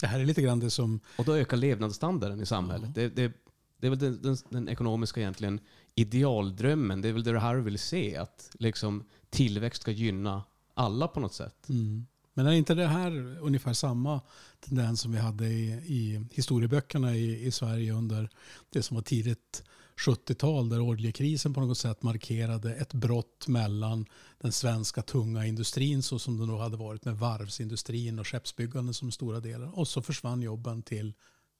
Det 0.00 0.06
här 0.06 0.20
är 0.20 0.24
lite 0.24 0.42
grann 0.42 0.60
det 0.60 0.70
som... 0.70 1.00
Och 1.18 1.24
då 1.24 1.36
ökar 1.36 1.56
levnadsstandarden 1.56 2.40
i 2.40 2.46
samhället. 2.46 2.94
Det, 2.94 3.08
det, 3.08 3.32
det 3.78 3.86
är 3.86 3.90
väl 3.90 3.98
den, 3.98 4.22
den, 4.22 4.36
den 4.50 4.68
ekonomiska 4.68 5.20
egentligen 5.20 5.60
idealdrömmen. 5.94 7.00
Det 7.00 7.08
är 7.08 7.12
väl 7.12 7.22
det 7.22 7.40
här 7.40 7.56
vill 7.56 7.78
se, 7.78 8.16
att 8.16 8.50
liksom 8.58 9.04
tillväxt 9.30 9.82
ska 9.82 9.90
gynna 9.90 10.42
alla 10.74 11.08
på 11.08 11.20
något 11.20 11.34
sätt. 11.34 11.68
Mm. 11.68 12.06
Men 12.34 12.46
är 12.46 12.52
inte 12.52 12.74
det 12.74 12.86
här 12.86 13.38
ungefär 13.40 13.72
samma 13.72 14.20
tendens 14.60 15.00
som 15.00 15.12
vi 15.12 15.18
hade 15.18 15.46
i, 15.46 15.70
i 15.70 16.26
historieböckerna 16.32 17.16
i, 17.16 17.46
i 17.46 17.50
Sverige 17.50 17.92
under 17.92 18.30
det 18.70 18.82
som 18.82 18.94
var 18.94 19.02
tidigt 19.02 19.62
70-tal 19.98 20.68
där 20.68 20.80
oljekrisen 20.80 21.54
på 21.54 21.60
något 21.60 21.78
sätt 21.78 22.02
markerade 22.02 22.74
ett 22.74 22.94
brott 22.94 23.48
mellan 23.48 24.06
den 24.38 24.52
svenska 24.52 25.02
tunga 25.02 25.46
industrin 25.46 26.02
så 26.02 26.18
som 26.18 26.38
det 26.38 26.46
då 26.46 26.58
hade 26.58 26.76
varit 26.76 27.04
med 27.04 27.18
varvsindustrin 27.18 28.18
och 28.18 28.26
skeppsbyggande 28.26 28.94
som 28.94 29.10
stora 29.10 29.40
delar. 29.40 29.78
Och 29.78 29.88
så 29.88 30.02
försvann 30.02 30.42
jobben 30.42 30.82
till 30.82 31.14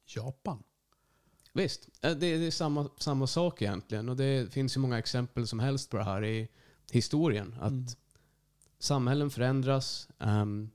Japan. 0.07 0.63
Visst, 1.59 1.89
eh, 2.03 2.17
det 2.17 2.27
är, 2.27 2.39
det 2.39 2.47
är 2.47 2.51
samma, 2.51 2.91
samma 2.99 3.27
sak 3.27 3.63
egentligen. 3.63 4.09
Och 4.09 4.17
det 4.17 4.53
finns 4.53 4.77
ju 4.77 4.81
många 4.81 4.99
exempel 4.99 5.47
som 5.47 5.61
helst 5.61 5.91
på 5.91 5.97
det 5.97 6.05
här 6.05 6.25
i 6.25 6.49
historien. 6.91 7.55
Att 7.61 7.97
samhällen 8.79 9.31
förändras. 9.31 10.09
ehm, 10.19 10.71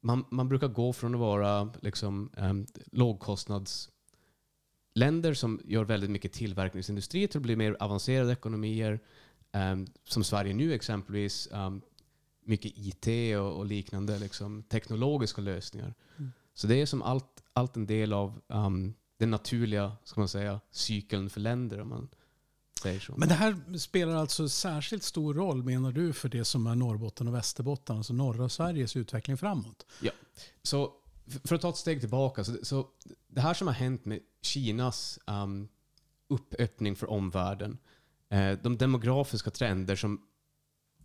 man, 0.00 0.24
man 0.30 0.48
brukar 0.48 0.68
gå 0.68 0.92
från 0.92 1.14
att 1.14 1.20
vara 1.20 1.72
liksom, 1.80 2.30
um, 2.36 2.66
lågkostnadsländer 2.92 5.34
som 5.34 5.60
gör 5.64 5.84
väldigt 5.84 6.10
mycket 6.10 6.32
tillverkningsindustri 6.32 7.28
till 7.28 7.38
att 7.38 7.42
bli 7.42 7.56
mer 7.56 7.76
avancerade 7.80 8.32
ekonomier. 8.32 9.00
ehm, 9.52 9.86
som 10.04 10.24
Sverige 10.24 10.54
nu 10.54 10.74
exempelvis. 10.74 11.48
ehm, 11.52 11.80
mycket 12.44 12.72
IT 12.76 13.36
och, 13.38 13.56
och 13.56 13.66
liknande 13.66 14.18
liksom, 14.18 14.62
teknologiska 14.62 15.40
lösningar. 15.40 15.94
Så 16.54 16.66
det 16.66 16.80
är 16.80 16.86
som 16.86 17.02
allt, 17.02 17.42
allt 17.52 17.76
en 17.76 17.86
del 17.86 18.12
av 18.12 18.40
um, 18.48 18.94
den 19.18 19.30
naturliga 19.30 19.96
ska 20.04 20.20
man 20.20 20.28
säga, 20.28 20.60
cykeln 20.70 21.30
för 21.30 21.40
länder. 21.40 21.80
Om 21.80 21.88
man 21.88 22.08
säger 22.82 23.00
så. 23.00 23.14
Men 23.16 23.28
det 23.28 23.34
här 23.34 23.78
spelar 23.78 24.16
alltså 24.16 24.48
särskilt 24.48 25.02
stor 25.02 25.34
roll 25.34 25.62
menar 25.62 25.92
du 25.92 26.12
för 26.12 26.28
det 26.28 26.44
som 26.44 26.66
är 26.66 26.74
Norrbotten 26.74 27.28
och 27.28 27.34
Västerbotten, 27.34 27.96
alltså 27.96 28.12
norra 28.12 28.48
Sveriges 28.48 28.96
utveckling 28.96 29.36
framåt? 29.36 29.86
Ja. 30.00 30.10
Så 30.62 30.92
för 31.44 31.54
att 31.54 31.60
ta 31.60 31.68
ett 31.68 31.76
steg 31.76 32.00
tillbaka. 32.00 32.44
Så, 32.44 32.56
så 32.62 32.86
det 33.28 33.40
här 33.40 33.54
som 33.54 33.66
har 33.66 33.74
hänt 33.74 34.04
med 34.04 34.20
Kinas 34.42 35.18
um, 35.26 35.68
uppöppning 36.28 36.96
för 36.96 37.10
omvärlden. 37.10 37.78
Eh, 38.28 38.52
de 38.62 38.76
demografiska 38.76 39.50
trender 39.50 39.96
som 39.96 40.20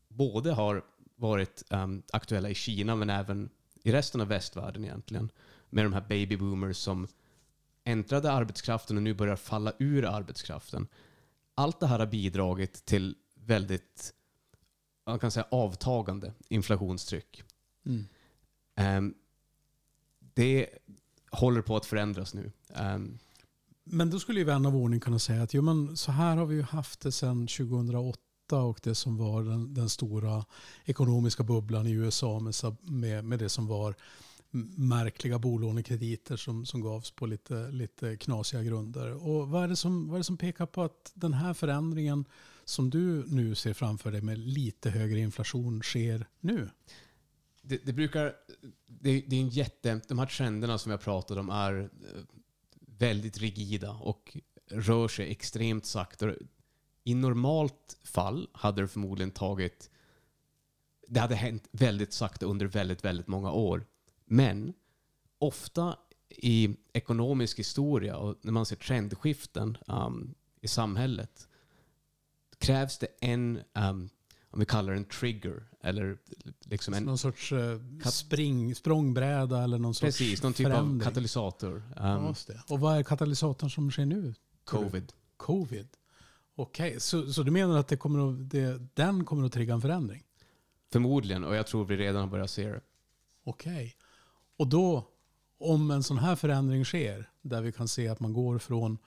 både 0.07 0.51
har 0.51 0.85
varit 1.15 1.63
um, 1.69 2.03
aktuella 2.13 2.49
i 2.49 2.55
Kina 2.55 2.95
men 2.95 3.09
även 3.09 3.49
i 3.83 3.91
resten 3.91 4.21
av 4.21 4.27
västvärlden 4.27 4.85
egentligen. 4.85 5.31
Med 5.69 5.85
de 5.85 5.93
här 5.93 6.05
baby 6.09 6.37
boomers 6.37 6.77
som 6.77 7.07
äntrade 7.83 8.31
arbetskraften 8.31 8.97
och 8.97 9.03
nu 9.03 9.13
börjar 9.13 9.35
falla 9.35 9.73
ur 9.79 10.05
arbetskraften. 10.05 10.87
Allt 11.55 11.79
det 11.79 11.87
här 11.87 11.99
har 11.99 12.07
bidragit 12.07 12.85
till 12.85 13.15
väldigt 13.35 14.13
man 15.05 15.19
kan 15.19 15.31
säga, 15.31 15.47
avtagande 15.51 16.33
inflationstryck. 16.47 17.43
Ehm, 18.75 19.13
det 20.33 20.69
håller 21.31 21.61
på 21.61 21.75
att 21.75 21.85
förändras 21.85 22.33
nu. 22.33 22.51
Ehm, 22.75 23.17
Men 23.83 24.09
då 24.09 24.19
skulle 24.19 24.39
ju 24.39 24.45
vän 24.45 24.65
av 24.65 24.75
ordning 24.75 24.99
kunna 24.99 25.19
säga 25.19 25.43
att 25.43 25.53
jo, 25.53 25.61
men 25.61 25.97
så 25.97 26.11
här 26.11 26.37
har 26.37 26.45
vi 26.45 26.55
ju 26.55 26.61
haft 26.61 27.01
det 27.01 27.11
sedan 27.11 27.47
2008 27.47 28.17
och 28.49 28.79
det 28.83 28.95
som 28.95 29.17
var 29.17 29.43
den, 29.43 29.73
den 29.73 29.89
stora 29.89 30.45
ekonomiska 30.85 31.43
bubblan 31.43 31.87
i 31.87 31.91
USA 31.91 32.39
med, 32.39 32.53
med, 32.81 33.25
med 33.25 33.39
det 33.39 33.49
som 33.49 33.67
var 33.67 33.95
märkliga 34.77 35.39
bolånekrediter 35.39 36.35
som, 36.35 36.65
som 36.65 36.81
gavs 36.81 37.11
på 37.11 37.25
lite, 37.25 37.71
lite 37.71 38.17
knasiga 38.17 38.63
grunder. 38.63 39.27
Och 39.27 39.47
vad 39.47 39.63
är, 39.63 39.67
det 39.67 39.75
som, 39.75 40.07
vad 40.07 40.15
är 40.15 40.19
det 40.19 40.23
som 40.23 40.37
pekar 40.37 40.65
på 40.65 40.83
att 40.83 41.11
den 41.13 41.33
här 41.33 41.53
förändringen 41.53 42.25
som 42.65 42.89
du 42.89 43.25
nu 43.27 43.55
ser 43.55 43.73
framför 43.73 44.11
dig 44.11 44.21
med 44.21 44.37
lite 44.37 44.89
högre 44.89 45.19
inflation 45.19 45.81
sker 45.81 46.27
nu? 46.39 46.69
det, 47.63 47.85
det 47.85 47.93
brukar... 47.93 48.35
Det, 48.85 49.21
det 49.27 49.35
är 49.35 49.41
en 49.41 49.49
jätte... 49.49 50.01
De 50.07 50.19
här 50.19 50.25
trenderna 50.25 50.77
som 50.77 50.91
jag 50.91 51.01
pratade 51.01 51.39
om 51.39 51.49
är 51.49 51.79
eh, 51.81 51.89
väldigt 52.79 53.37
rigida 53.37 53.91
och 53.91 54.37
rör 54.67 55.07
sig 55.07 55.31
extremt 55.31 55.85
sakta. 55.85 56.33
I 57.03 57.15
normalt 57.15 57.97
fall 58.03 58.47
hade 58.53 58.81
det 58.81 58.87
förmodligen 58.87 59.31
tagit... 59.31 59.89
Det 61.07 61.19
hade 61.19 61.35
hänt 61.35 61.67
väldigt 61.71 62.13
sakta 62.13 62.45
under 62.45 62.65
väldigt, 62.65 63.05
väldigt 63.05 63.27
många 63.27 63.51
år. 63.51 63.85
Men 64.25 64.73
ofta 65.39 65.97
i 66.29 66.75
ekonomisk 66.93 67.59
historia 67.59 68.17
och 68.17 68.37
när 68.41 68.51
man 68.51 68.65
ser 68.65 68.75
trendskiften 68.75 69.77
um, 69.87 70.35
i 70.61 70.67
samhället 70.67 71.47
krävs 72.59 72.97
det 72.97 73.07
en, 73.21 73.59
um, 73.73 74.09
om 74.49 74.59
vi 74.59 74.65
kallar 74.65 74.93
det 74.93 74.99
en 74.99 75.05
trigger, 75.05 75.63
eller 75.81 76.17
liksom 76.61 76.93
en, 76.93 77.03
Någon 77.03 77.17
sorts 77.17 77.51
eh, 77.51 77.79
spring, 78.05 78.75
språngbräda 78.75 79.63
eller 79.63 79.79
någon 79.79 79.93
sorts 79.93 80.17
precis, 80.17 80.43
någon 80.43 80.53
typ 80.53 80.67
av 80.67 80.71
förändring. 80.71 80.99
katalysator. 80.99 81.83
Ja, 81.95 82.15
Um. 82.15 82.35
Och 82.69 82.79
vad 82.79 82.97
är 82.97 83.03
katalysatorn 83.03 83.69
som 83.69 83.91
sker 83.91 84.05
nu? 84.05 84.33
covid. 84.63 85.13
Covid. 85.37 85.87
Okej, 86.55 86.99
så, 86.99 87.33
så 87.33 87.43
du 87.43 87.51
menar 87.51 87.77
att 87.77 87.87
det 87.87 87.97
kommer 87.97 88.29
att, 88.29 88.49
det, 88.49 88.81
den 88.93 89.25
kommer 89.25 89.45
att 89.45 89.53
trigga 89.53 89.73
en 89.73 89.81
förändring? 89.81 90.23
Förmodligen, 90.91 91.43
och 91.43 91.55
jag 91.55 91.67
tror 91.67 91.85
vi 91.85 91.97
redan 91.97 92.21
har 92.21 92.27
börjat 92.27 92.49
se 92.49 92.67
det. 92.69 92.81
Okej. 93.43 93.95
Och 94.63 94.69
då, 94.69 95.07
om 95.57 95.91
en 95.91 96.03
sån 96.03 96.17
här 96.17 96.35
förändring 96.35 96.85
sker, 96.85 97.29
där 97.41 97.61
vi 97.61 97.71
kan 97.71 97.87
se 97.87 98.07
att 98.07 98.19
man 98.19 98.33
går 98.33 98.59
från 98.59 98.97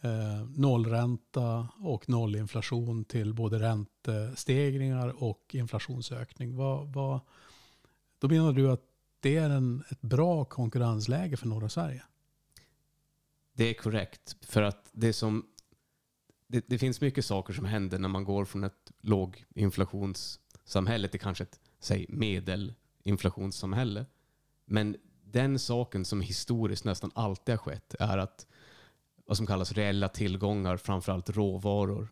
eh, 0.00 0.44
nollränta 0.56 1.68
och 1.78 2.08
nollinflation 2.08 3.04
till 3.04 3.34
både 3.34 3.58
räntestegringar 3.58 5.22
och 5.22 5.54
inflationsökning. 5.54 6.56
Vad, 6.56 6.92
vad, 6.92 7.20
då 8.18 8.28
menar 8.28 8.52
du 8.52 8.70
att 8.70 8.82
det 9.20 9.36
är 9.36 9.50
en, 9.50 9.84
ett 9.90 10.00
bra 10.00 10.44
konkurrensläge 10.44 11.36
för 11.36 11.46
norra 11.46 11.68
Sverige? 11.68 12.02
Det 13.52 13.64
är 13.64 13.74
korrekt. 13.74 14.36
För 14.40 14.62
att 14.62 14.88
det 14.92 15.12
som... 15.12 15.46
Det, 16.46 16.64
det 16.68 16.78
finns 16.78 17.00
mycket 17.00 17.24
saker 17.24 17.54
som 17.54 17.64
händer 17.64 17.98
när 17.98 18.08
man 18.08 18.24
går 18.24 18.44
från 18.44 18.64
ett 18.64 18.92
låginflationssamhälle 19.00 21.08
till 21.08 21.20
kanske 21.20 21.44
ett, 21.44 21.60
säg, 21.80 22.06
medelinflationssamhälle. 22.08 24.06
Men 24.66 24.96
den 25.24 25.58
saken 25.58 26.04
som 26.04 26.20
historiskt 26.20 26.84
nästan 26.84 27.10
alltid 27.14 27.52
har 27.52 27.58
skett 27.58 27.94
är 27.98 28.18
att 28.18 28.46
vad 29.26 29.36
som 29.36 29.46
kallas 29.46 29.72
reella 29.72 30.08
tillgångar, 30.08 30.76
framförallt 30.76 31.30
råvaror, 31.30 32.08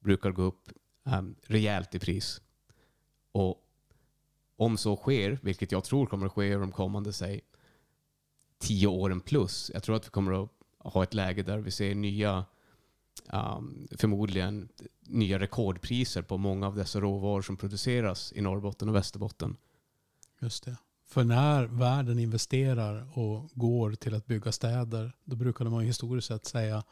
brukar 0.00 0.30
gå 0.30 0.42
upp 0.42 0.68
um, 1.04 1.34
rejält 1.42 1.94
i 1.94 1.98
pris. 1.98 2.40
Och 3.32 3.66
om 4.56 4.76
så 4.76 4.96
sker, 4.96 5.38
vilket 5.42 5.72
jag 5.72 5.84
tror 5.84 6.06
kommer 6.06 6.26
att 6.26 6.32
ske 6.32 6.56
de 6.56 6.72
kommande, 6.72 7.12
säg, 7.12 7.40
tio 8.58 8.86
åren 8.86 9.20
plus. 9.20 9.70
Jag 9.74 9.82
tror 9.82 9.96
att 9.96 10.06
vi 10.06 10.10
kommer 10.10 10.42
att 10.42 10.50
ha 10.78 11.02
ett 11.02 11.14
läge 11.14 11.42
där 11.42 11.58
vi 11.58 11.70
ser 11.70 11.94
nya, 11.94 12.44
um, 13.32 13.88
förmodligen 13.96 14.68
nya 15.00 15.38
rekordpriser 15.38 16.22
på 16.22 16.38
många 16.38 16.66
av 16.66 16.76
dessa 16.76 17.00
råvaror 17.00 17.42
som 17.42 17.56
produceras 17.56 18.32
i 18.32 18.40
Norrbotten 18.40 18.88
och 18.88 18.94
Västerbotten. 18.94 19.56
Just 20.40 20.64
det. 20.64 20.76
För 21.12 21.24
när 21.24 21.64
världen 21.64 22.18
investerar 22.18 23.18
och 23.18 23.50
går 23.54 23.94
till 23.94 24.14
att 24.14 24.26
bygga 24.26 24.52
städer, 24.52 25.12
då 25.24 25.36
brukade 25.36 25.70
man 25.70 25.84
historiskt 25.84 26.28
sett 26.28 26.46
säga 26.46 26.84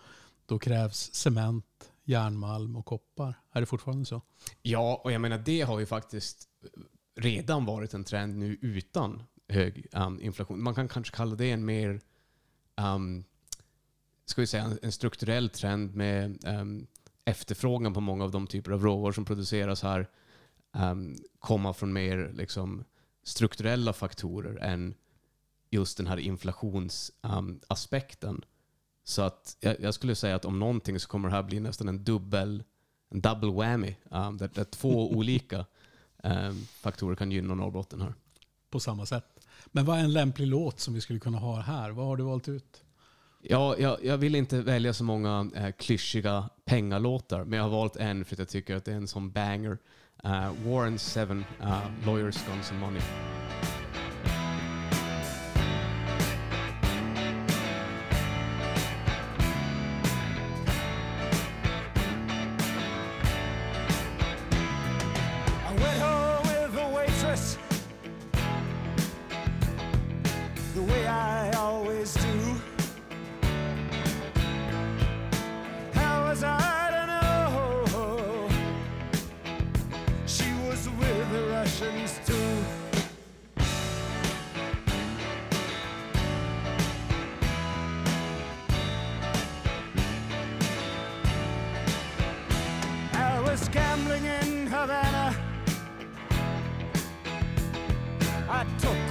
då 0.46 0.58
krävs 0.58 1.14
cement, 1.14 1.92
järnmalm 2.04 2.76
och 2.76 2.86
koppar. 2.86 3.34
Är 3.52 3.60
det 3.60 3.66
fortfarande 3.66 4.04
så? 4.04 4.22
Ja, 4.62 5.00
och 5.04 5.12
jag 5.12 5.20
menar 5.20 5.38
det 5.38 5.60
har 5.60 5.80
ju 5.80 5.86
faktiskt 5.86 6.48
redan 7.16 7.64
varit 7.64 7.94
en 7.94 8.04
trend 8.04 8.36
nu 8.36 8.58
utan 8.60 9.22
hög 9.48 9.86
um, 9.92 10.20
inflation. 10.20 10.62
Man 10.62 10.74
kan 10.74 10.88
kanske 10.88 11.16
kalla 11.16 11.36
det 11.36 11.50
en 11.50 11.64
mer, 11.64 12.00
um, 12.76 13.24
ska 14.26 14.40
vi 14.40 14.46
säga, 14.46 14.70
en, 14.82 14.92
strukturell 14.92 15.48
trend 15.48 15.94
med 15.94 16.44
um, 16.44 16.86
efterfrågan 17.24 17.94
på 17.94 18.00
många 18.00 18.24
av 18.24 18.30
de 18.30 18.46
typer 18.46 18.72
av 18.72 18.82
råvaror 18.82 19.12
som 19.12 19.24
produceras 19.24 19.82
här 19.82 20.08
um, 20.72 21.16
komma 21.38 21.72
från 21.72 21.92
mer 21.92 22.32
liksom, 22.34 22.84
strukturella 23.22 23.92
faktorer 23.92 24.56
än 24.56 24.94
just 25.70 25.96
den 25.96 26.06
här 26.06 26.16
inflationsaspekten. 26.16 28.44
Så 29.04 29.22
att 29.22 29.56
jag, 29.60 29.80
jag 29.80 29.94
skulle 29.94 30.14
säga 30.14 30.36
att 30.36 30.44
om 30.44 30.58
någonting 30.58 31.00
så 31.00 31.08
kommer 31.08 31.28
det 31.28 31.34
här 31.34 31.42
bli 31.42 31.60
nästan 31.60 31.88
en 31.88 32.04
dubbel 32.04 32.64
en 33.10 33.20
double 33.20 33.50
whammy, 33.50 33.96
um, 34.10 34.36
där, 34.36 34.50
där 34.54 34.64
två 34.64 35.10
olika 35.16 35.66
um, 36.22 36.66
faktorer 36.66 37.16
kan 37.16 37.32
gynna 37.32 37.54
Norrbotten 37.54 38.00
här. 38.00 38.14
På 38.70 38.80
samma 38.80 39.06
sätt. 39.06 39.46
Men 39.66 39.84
vad 39.84 39.98
är 39.98 40.04
en 40.04 40.12
lämplig 40.12 40.46
låt 40.46 40.80
som 40.80 40.94
vi 40.94 41.00
skulle 41.00 41.18
kunna 41.18 41.38
ha 41.38 41.60
här? 41.60 41.90
Vad 41.90 42.06
har 42.06 42.16
du 42.16 42.24
valt 42.24 42.48
ut? 42.48 42.84
Ja, 43.42 43.76
jag, 43.78 44.04
jag 44.04 44.18
vill 44.18 44.34
inte 44.34 44.60
välja 44.60 44.94
så 44.94 45.04
många 45.04 45.50
eh, 45.54 45.70
klyschiga 45.70 46.50
pengalåtar, 46.64 47.44
men 47.44 47.56
jag 47.56 47.64
har 47.64 47.70
valt 47.70 47.96
en 47.96 48.24
för 48.24 48.34
att 48.34 48.38
jag 48.38 48.48
tycker 48.48 48.76
att 48.76 48.84
det 48.84 48.92
är 48.92 48.96
en 48.96 49.08
sån 49.08 49.30
banger. 49.30 49.78
Uh, 50.24 50.52
Warren 50.64 50.98
7, 50.98 51.44
uh, 51.62 51.88
Lawyers, 52.04 52.36
Guns 52.42 52.70
and 52.70 52.80
Money. 52.80 53.00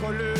I 0.01 0.38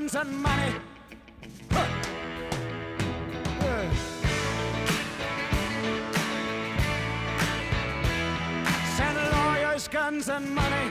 guns, 0.00 0.14
and 0.14 0.42
money. 0.42 0.72
Huh. 1.70 1.86
Yeah. 3.62 3.92
Send 8.96 9.18
lawyers, 9.32 9.88
guns, 9.88 10.28
and 10.28 10.54
money. 10.54 10.90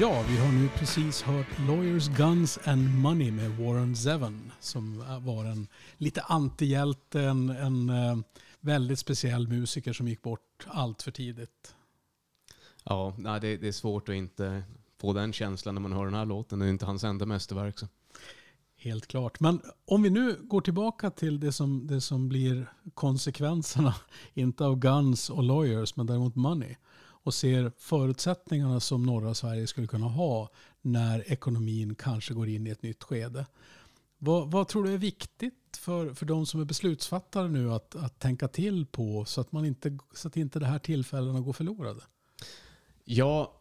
Ja, 0.00 0.24
vi 0.28 0.38
har 0.38 0.52
nu 0.52 0.68
precis 0.78 1.22
hört 1.22 1.58
Lawyers, 1.68 2.08
Guns 2.08 2.58
and 2.64 2.94
Money 2.94 3.30
med 3.30 3.50
Warren 3.50 3.96
Zevon 3.96 4.52
som 4.60 5.04
var 5.20 5.44
en 5.44 5.68
lite 5.96 6.20
antihjälte, 6.20 7.20
en, 7.20 7.50
en 7.50 7.90
eh, 7.90 8.16
väldigt 8.60 8.98
speciell 8.98 9.48
musiker 9.48 9.92
som 9.92 10.08
gick 10.08 10.22
bort 10.22 10.66
allt 10.66 11.02
för 11.02 11.10
tidigt. 11.10 11.74
Ja, 12.84 13.14
det, 13.40 13.56
det 13.56 13.68
är 13.68 13.72
svårt 13.72 14.08
att 14.08 14.14
inte 14.14 14.62
få 15.00 15.12
den 15.12 15.32
känslan 15.32 15.74
när 15.74 15.82
man 15.82 15.92
hör 15.92 16.04
den 16.04 16.14
här 16.14 16.26
låten. 16.26 16.58
Det 16.58 16.66
är 16.66 16.70
inte 16.70 16.86
hans 16.86 17.04
enda 17.04 17.26
mästerverk. 17.26 17.78
Så. 17.78 17.86
Helt 18.76 19.06
klart. 19.06 19.40
Men 19.40 19.60
om 19.84 20.02
vi 20.02 20.10
nu 20.10 20.36
går 20.42 20.60
tillbaka 20.60 21.10
till 21.10 21.40
det 21.40 21.52
som, 21.52 21.86
det 21.86 22.00
som 22.00 22.28
blir 22.28 22.72
konsekvenserna, 22.94 23.94
inte 24.34 24.64
av 24.64 24.76
Guns 24.76 25.30
och 25.30 25.42
Lawyers, 25.42 25.96
men 25.96 26.06
däremot 26.06 26.36
Money. 26.36 26.76
Och 26.98 27.34
ser 27.34 27.72
förutsättningarna 27.78 28.80
som 28.80 29.02
norra 29.02 29.34
Sverige 29.34 29.66
skulle 29.66 29.86
kunna 29.86 30.06
ha 30.06 30.50
när 30.82 31.32
ekonomin 31.32 31.94
kanske 31.94 32.34
går 32.34 32.48
in 32.48 32.66
i 32.66 32.70
ett 32.70 32.82
nytt 32.82 33.02
skede. 33.02 33.46
Vad, 34.18 34.50
vad 34.50 34.68
tror 34.68 34.84
du 34.84 34.94
är 34.94 34.98
viktigt 34.98 35.76
för, 35.78 36.14
för 36.14 36.26
de 36.26 36.46
som 36.46 36.60
är 36.60 36.64
beslutsfattare 36.64 37.48
nu 37.48 37.72
att, 37.72 37.96
att 37.96 38.18
tänka 38.18 38.48
till 38.48 38.86
på 38.86 39.24
så 39.24 39.40
att, 39.40 39.52
man 39.52 39.64
inte, 39.64 39.98
så 40.14 40.28
att 40.28 40.36
inte 40.36 40.58
de 40.58 40.66
här 40.66 40.78
tillfällena 40.78 41.40
går 41.40 41.52
förlorade? 41.52 42.00
Ja, 43.04 43.55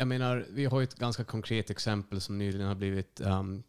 jag 0.00 0.08
menar, 0.08 0.46
vi 0.50 0.64
har 0.64 0.80
ju 0.80 0.84
ett 0.84 0.94
ganska 0.94 1.24
konkret 1.24 1.70
exempel 1.70 2.20
som 2.20 2.38
nyligen 2.38 2.66
har 2.66 2.74
blivit 2.74 3.20
um, 3.20 3.62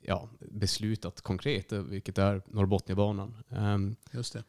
ja, 0.00 0.28
beslutat 0.38 1.20
konkret, 1.20 1.72
vilket 1.72 2.18
är 2.18 2.42
Norrbotniabanan. 2.46 3.36
Um, 3.48 3.96
Just 4.10 4.32
det. 4.32 4.44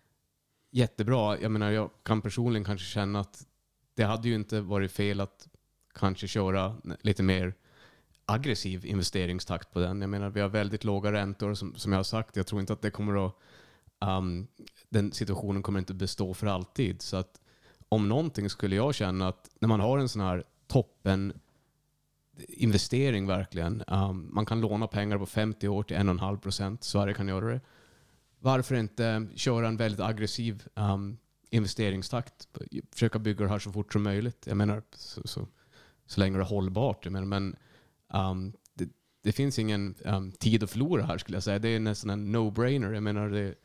jättebra. 0.71 1.39
Jag 1.39 1.51
menar, 1.51 1.71
jag 1.71 1.89
kan 2.03 2.21
personligen 2.21 2.65
kanske 2.65 2.85
känna 2.87 3.19
att 3.19 3.45
det 3.93 4.03
hade 4.03 4.27
ju 4.27 4.35
inte 4.35 4.61
varit 4.61 4.91
fel 4.91 5.21
att 5.21 5.47
kanske 5.93 6.27
köra 6.27 6.75
lite 7.01 7.23
mer 7.23 7.53
aggressiv 8.25 8.85
investeringstakt 8.85 9.73
på 9.73 9.79
den. 9.79 10.01
Jag 10.01 10.09
menar, 10.09 10.29
vi 10.29 10.41
har 10.41 10.49
väldigt 10.49 10.83
låga 10.83 11.11
räntor 11.11 11.53
som, 11.53 11.75
som 11.75 11.91
jag 11.91 11.99
har 11.99 12.03
sagt. 12.03 12.35
Jag 12.35 12.47
tror 12.47 12.61
inte 12.61 12.73
att 12.73 12.81
det 12.81 12.91
kommer 12.91 13.27
att... 13.27 13.35
Um, 13.99 14.47
den 14.89 15.11
situationen 15.11 15.63
kommer 15.63 15.79
inte 15.79 15.93
bestå 15.93 16.33
för 16.33 16.47
alltid. 16.47 17.01
Så 17.01 17.17
att 17.17 17.41
om 17.89 18.09
någonting 18.09 18.49
skulle 18.49 18.75
jag 18.75 18.95
känna 18.95 19.27
att 19.27 19.49
när 19.59 19.67
man 19.67 19.79
har 19.79 19.97
en 19.97 20.09
sån 20.09 20.21
här 20.21 20.43
toppen 20.67 21.33
investering 22.37 23.27
verkligen. 23.27 23.83
Um, 23.87 24.29
man 24.33 24.45
kan 24.45 24.61
låna 24.61 24.87
pengar 24.87 25.17
på 25.17 25.25
50 25.25 25.67
år 25.67 25.83
till 25.83 25.97
1,5 25.97 26.37
procent. 26.37 26.83
Sverige 26.83 27.13
kan 27.13 27.27
göra 27.27 27.45
det. 27.45 27.61
Varför 28.39 28.75
inte 28.75 29.27
köra 29.35 29.67
en 29.67 29.77
väldigt 29.77 29.99
aggressiv 29.99 30.67
um, 30.75 31.17
investeringstakt? 31.49 32.47
Försöka 32.91 33.19
bygga 33.19 33.43
det 33.43 33.49
här 33.49 33.59
så 33.59 33.71
fort 33.71 33.93
som 33.93 34.03
möjligt. 34.03 34.47
Jag 34.47 34.57
menar, 34.57 34.83
så, 34.95 35.27
så, 35.27 35.47
så 36.05 36.19
länge 36.19 36.37
det 36.37 36.43
är 36.43 36.47
hållbart. 36.47 37.05
Jag 37.05 37.11
menar, 37.11 37.25
men 37.25 37.55
um, 38.13 38.53
det, 38.73 38.89
det 39.23 39.31
finns 39.31 39.59
ingen 39.59 39.95
um, 40.05 40.31
tid 40.31 40.63
att 40.63 40.71
förlora 40.71 41.05
här 41.05 41.17
skulle 41.17 41.35
jag 41.35 41.43
säga. 41.43 41.59
Det 41.59 41.69
är 41.69 41.79
nästan 41.79 42.09
en 42.09 42.35
no-brainer. 42.35 42.93
Jag 42.93 43.03
menar, 43.03 43.29
det, 43.29 43.55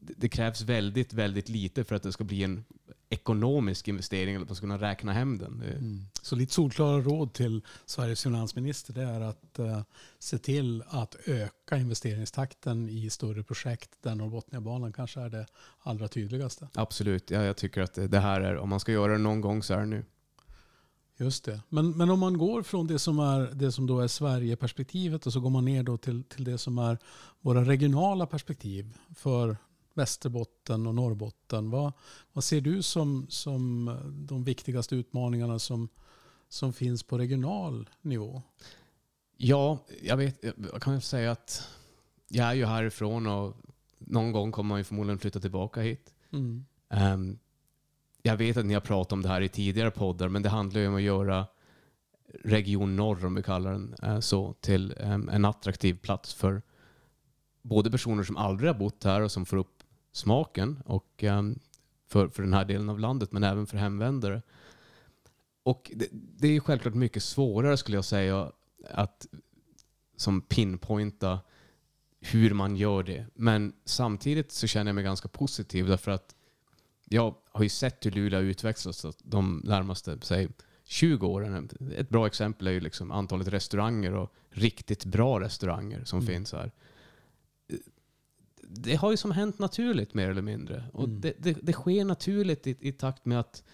det 0.00 0.28
krävs 0.28 0.62
väldigt, 0.62 1.12
väldigt 1.12 1.48
lite 1.48 1.84
för 1.84 1.94
att 1.94 2.02
det 2.02 2.12
ska 2.12 2.24
bli 2.24 2.42
en 2.44 2.64
ekonomisk 3.12 3.88
investering, 3.88 4.34
eller 4.34 4.44
att 4.44 4.48
man 4.48 4.56
ska 4.56 4.62
kunna 4.62 4.78
räkna 4.78 5.12
hem 5.12 5.38
den. 5.38 5.62
Mm. 5.62 6.06
Så 6.22 6.36
lite 6.36 6.52
solklara 6.52 7.00
råd 7.00 7.32
till 7.32 7.62
Sveriges 7.86 8.22
finansminister 8.22 8.92
det 8.92 9.02
är 9.02 9.20
att 9.20 9.58
eh, 9.58 9.82
se 10.18 10.38
till 10.38 10.82
att 10.88 11.16
öka 11.26 11.76
investeringstakten 11.76 12.88
i 12.88 13.10
större 13.10 13.42
projekt 13.42 13.90
där 14.02 14.14
Norrbotniabanan 14.14 14.92
kanske 14.92 15.20
är 15.20 15.28
det 15.28 15.46
allra 15.78 16.08
tydligaste. 16.08 16.68
Absolut, 16.74 17.30
ja, 17.30 17.42
jag 17.42 17.56
tycker 17.56 17.82
att 17.82 17.94
det 17.94 18.08
det 18.08 18.20
här 18.20 18.40
är, 18.40 18.56
om 18.56 18.68
man 18.68 18.80
ska 18.80 18.92
göra 18.92 19.12
det 19.12 19.18
någon 19.18 19.40
gång 19.40 19.62
så 19.62 19.74
är 19.74 19.78
det 19.78 19.86
nu. 19.86 20.04
Just 21.16 21.44
det. 21.44 21.60
Men, 21.68 21.90
men 21.90 22.10
om 22.10 22.20
man 22.20 22.38
går 22.38 22.62
från 22.62 22.86
det 22.86 22.98
som, 22.98 23.18
är, 23.18 23.40
det 23.54 23.72
som 23.72 23.86
då 23.86 24.00
är 24.00 24.08
Sverigeperspektivet 24.08 25.26
och 25.26 25.32
så 25.32 25.40
går 25.40 25.50
man 25.50 25.64
ner 25.64 25.82
då 25.82 25.96
till, 25.96 26.24
till 26.24 26.44
det 26.44 26.58
som 26.58 26.78
är 26.78 26.98
våra 27.40 27.64
regionala 27.64 28.26
perspektiv 28.26 28.96
för 29.16 29.56
Västerbotten 29.94 30.86
och 30.86 30.94
Norrbotten. 30.94 31.70
Vad, 31.70 31.92
vad 32.32 32.44
ser 32.44 32.60
du 32.60 32.82
som, 32.82 33.26
som 33.28 33.90
de 34.28 34.44
viktigaste 34.44 34.96
utmaningarna 34.96 35.58
som, 35.58 35.88
som 36.48 36.72
finns 36.72 37.02
på 37.02 37.18
regional 37.18 37.90
nivå? 38.00 38.42
Ja, 39.36 39.78
jag 40.02 40.16
vet, 40.16 40.44
jag 40.72 40.82
kan 40.82 41.00
säga 41.00 41.32
att 41.32 41.68
jag 42.28 42.46
är 42.46 42.54
ju 42.54 42.64
härifrån 42.64 43.26
och 43.26 43.56
någon 43.98 44.32
gång 44.32 44.52
kommer 44.52 44.68
man 44.68 44.78
ju 44.78 44.84
förmodligen 44.84 45.18
flytta 45.18 45.40
tillbaka 45.40 45.80
hit. 45.80 46.14
Mm. 46.32 46.64
Ehm, 46.90 47.38
jag 48.22 48.36
vet 48.36 48.56
att 48.56 48.66
ni 48.66 48.74
har 48.74 48.80
pratat 48.80 49.12
om 49.12 49.22
det 49.22 49.28
här 49.28 49.40
i 49.40 49.48
tidigare 49.48 49.90
poddar, 49.90 50.28
men 50.28 50.42
det 50.42 50.48
handlar 50.48 50.80
ju 50.80 50.88
om 50.88 50.94
att 50.94 51.02
göra 51.02 51.46
Region 52.44 52.96
Norr, 52.96 53.24
om 53.24 53.34
vi 53.34 53.42
kallar 53.42 53.72
den 53.72 53.94
eh, 54.02 54.20
så, 54.20 54.52
till 54.52 54.94
em, 54.98 55.28
en 55.28 55.44
attraktiv 55.44 55.94
plats 55.94 56.34
för 56.34 56.62
både 57.62 57.90
personer 57.90 58.22
som 58.22 58.36
aldrig 58.36 58.70
har 58.70 58.78
bott 58.78 59.04
här 59.04 59.20
och 59.20 59.32
som 59.32 59.46
får 59.46 59.56
upp 59.56 59.81
smaken 60.12 60.82
och 60.84 61.24
em, 61.24 61.58
för, 62.06 62.28
för 62.28 62.42
den 62.42 62.52
här 62.52 62.64
delen 62.64 62.88
av 62.88 62.98
landet, 62.98 63.32
men 63.32 63.44
även 63.44 63.66
för 63.66 63.76
hemvändare. 63.76 64.42
Och 65.62 65.90
det, 65.94 66.08
det 66.12 66.48
är 66.48 66.60
självklart 66.60 66.94
mycket 66.94 67.22
svårare 67.22 67.76
skulle 67.76 67.96
jag 67.96 68.04
säga 68.04 68.52
att 68.90 69.26
som 70.16 70.40
pinpointa 70.40 71.40
hur 72.20 72.54
man 72.54 72.76
gör 72.76 73.02
det. 73.02 73.26
Men 73.34 73.72
samtidigt 73.84 74.52
så 74.52 74.66
känner 74.66 74.88
jag 74.88 74.94
mig 74.94 75.04
ganska 75.04 75.28
positiv 75.28 75.86
därför 75.86 76.10
att 76.10 76.34
jag 77.04 77.34
har 77.52 77.62
ju 77.62 77.68
sett 77.68 78.06
hur 78.06 78.10
Luleå 78.10 78.38
har 78.38 78.44
utvecklats 78.44 79.06
de 79.18 79.62
närmaste, 79.64 80.18
säg 80.22 80.48
20 80.84 81.26
åren. 81.26 81.70
Ett 81.96 82.08
bra 82.08 82.26
exempel 82.26 82.66
är 82.66 82.70
ju 82.70 82.80
liksom 82.80 83.10
antalet 83.10 83.48
restauranger 83.48 84.14
och 84.14 84.32
riktigt 84.50 85.04
bra 85.04 85.40
restauranger 85.40 86.04
som 86.04 86.22
finns 86.22 86.52
här. 86.52 86.72
Det 88.68 88.94
har 88.94 89.10
ju 89.10 89.16
som 89.16 89.30
hänt 89.30 89.58
naturligt 89.58 90.14
mer 90.14 90.30
eller 90.30 90.42
mindre. 90.42 90.84
Och 90.92 91.08
det, 91.08 91.34
det, 91.38 91.52
det 91.62 91.72
sker 91.72 92.04
naturligt 92.04 92.66
i, 92.66 92.76
i 92.80 92.92
takt 92.92 93.24
med 93.24 93.40
att 93.40 93.64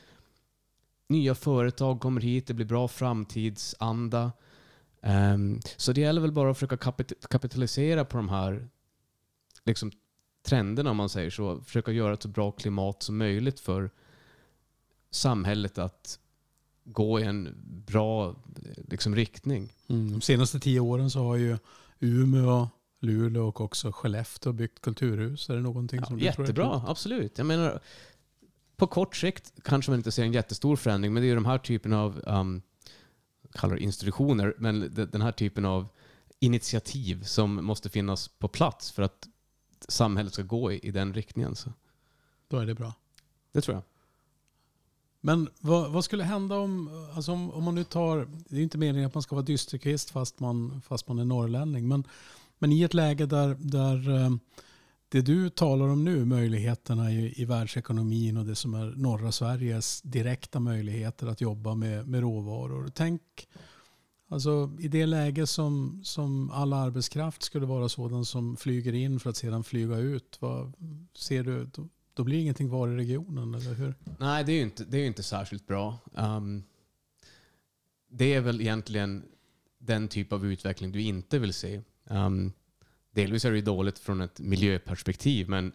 nya 1.09 1.35
företag 1.35 2.01
kommer 2.01 2.21
hit, 2.21 2.47
det 2.47 2.55
blir 2.55 2.67
bra 2.67 2.89
framtidsanda. 2.89 4.33
Ehm, 5.03 5.61
så 5.77 5.93
det 5.93 6.01
gäller 6.01 6.21
väl 6.21 6.33
bara 6.33 6.51
att 6.51 6.57
försöka 6.57 6.77
kapit- 6.77 7.27
kapitalisera 7.29 8.05
på 8.05 8.17
de 8.17 8.29
här 8.29 8.69
liksom, 9.65 9.93
trenderna 10.43 10.91
om 10.91 10.97
man 10.97 11.09
säger 11.09 11.31
så. 11.31 11.61
Försöka 11.61 11.93
göra 11.93 12.15
ett 12.15 12.23
så 12.23 12.29
bra 12.29 12.53
klimat 12.53 13.03
som 13.03 13.19
möjligt 13.19 13.61
för 13.61 13.91
samhället 15.11 15.79
att 15.79 16.19
gå 16.85 17.21
i 17.21 17.23
en 17.23 17.55
bra 17.87 18.37
liksom, 18.77 19.15
riktning. 19.15 19.73
Mm. 19.89 20.13
De 20.13 20.21
senaste 20.21 20.61
tio 20.61 20.81
åren 20.81 21.11
så 21.11 21.19
har 21.19 21.37
ju 21.37 21.59
Umeå, 22.01 22.69
Luleå 23.01 23.49
och 23.49 23.61
också 23.61 23.93
Skellefteå 23.93 24.53
byggt 24.53 24.81
kulturhus. 24.81 25.51
Är 25.51 25.55
det 25.55 25.61
någonting 25.61 26.05
som 26.05 26.19
du 26.19 26.33
tror 26.33 26.45
är 26.45 26.47
Jättebra, 26.49 26.83
absolut. 26.87 27.39
Jag 27.39 27.47
menar, 27.47 27.81
på 28.77 28.87
kort 28.87 29.17
sikt 29.17 29.53
kanske 29.65 29.91
man 29.91 29.99
inte 30.01 30.13
ser 30.13 30.23
en 30.25 30.33
jättestor 30.33 30.77
förändring, 30.77 31.13
men 31.15 31.21
det 31.23 31.27
är 31.27 31.29
ju 31.29 31.35
de 31.35 31.45
här 31.45 31.59
typen 31.59 31.93
av, 31.93 32.23
um, 32.27 32.63
kallar 33.53 33.75
det 33.75 33.83
institutioner, 33.83 34.55
men 34.59 34.95
de- 34.95 35.05
den 35.07 35.23
här 35.23 35.33
typen 35.33 35.65
av 35.65 35.89
initiativ 36.41 37.23
som 37.25 37.65
måste 37.65 37.89
finnas 37.89 38.29
på 38.29 38.49
plats 38.49 38.91
för 38.91 39.03
att 39.03 39.29
samhället 39.89 40.33
ska 40.33 40.43
gå 40.43 40.73
i, 40.73 40.79
i 40.79 40.91
den 40.91 41.15
riktningen. 41.15 41.55
Så 41.57 41.73
Då 42.49 42.57
är 42.59 42.67
det 42.67 42.75
bra. 42.75 42.93
det 43.53 43.61
tror 43.61 43.75
jag. 43.75 43.83
Men 45.21 45.49
vad, 45.61 45.93
vad 45.93 46.05
skulle 46.05 46.25
hända 46.25 46.57
om, 46.57 46.91
alltså 47.15 47.33
om, 47.33 47.51
om 47.51 47.65
man 47.65 47.75
nu 47.75 47.85
tar, 47.85 48.17
det 48.49 48.55
är 48.55 48.57
ju 48.57 48.63
inte 48.63 48.79
meningen 48.79 49.07
att 49.07 49.15
man 49.15 49.23
ska 49.23 49.35
vara 49.35 49.45
dysterkvist 49.45 50.11
fast 50.11 50.41
man, 50.41 50.83
fast 50.87 51.09
man 51.09 51.19
är 51.19 51.25
norrlänning, 51.25 51.89
men, 51.89 52.05
men 52.59 52.73
i 52.73 52.83
ett 52.83 52.95
läge 52.95 53.27
där, 53.27 53.57
där 53.61 54.25
eh, 54.25 54.31
det 55.09 55.21
du 55.21 55.51
talar 55.51 55.89
om 55.89 56.05
nu, 56.05 56.25
möjligheterna 56.25 57.13
i, 57.13 57.43
i 57.43 57.45
världsekonomin 57.45 58.37
och 58.37 58.45
det 58.47 58.55
som 58.55 58.75
är 58.75 58.95
norra 58.97 59.33
Sveriges 59.33 60.03
direkta 60.03 60.61
möjligheter 60.61 61.27
att 61.27 61.41
jobba 61.41 61.75
med, 61.75 62.09
med 62.09 62.21
råvaror. 62.21 62.91
Tänk 62.95 63.23
alltså, 64.29 64.71
i 64.79 64.89
det 64.89 65.07
läge 65.07 65.47
som, 65.47 66.01
som 66.05 66.51
all 66.51 66.73
arbetskraft 66.73 67.43
skulle 67.43 67.67
vara 67.67 67.89
sådan 67.89 68.25
som 68.25 68.57
flyger 68.57 68.93
in 68.93 69.21
för 69.21 69.31
att 69.31 69.37
sedan 69.37 69.65
flyga 69.65 69.97
ut. 69.97 70.37
Vad, 70.41 70.73
ser 71.15 71.45
du, 71.45 71.65
då, 71.65 71.89
då 72.15 72.25
blir 72.25 72.39
ingenting 72.39 72.69
kvar 72.69 72.89
i 72.89 72.97
regionen, 72.97 73.55
eller 73.55 73.75
hur? 73.75 73.95
Nej, 74.19 74.45
det 74.45 74.53
är 74.53 74.57
ju 74.57 74.63
inte, 74.63 74.85
det 74.85 74.99
är 74.99 75.07
inte 75.07 75.23
särskilt 75.23 75.67
bra. 75.67 75.99
Um, 76.13 76.63
det 78.11 78.35
är 78.35 78.41
väl 78.41 78.61
egentligen 78.61 79.25
den 79.79 80.09
typ 80.09 80.33
av 80.33 80.47
utveckling 80.47 80.93
du 80.93 81.03
inte 81.03 81.39
vill 81.39 81.55
se. 81.55 81.83
Um, 82.11 82.53
delvis 83.11 83.45
är 83.45 83.51
det 83.51 83.57
ju 83.57 83.63
dåligt 83.63 83.99
från 83.99 84.21
ett 84.21 84.41
miljöperspektiv, 84.41 85.49
men 85.49 85.73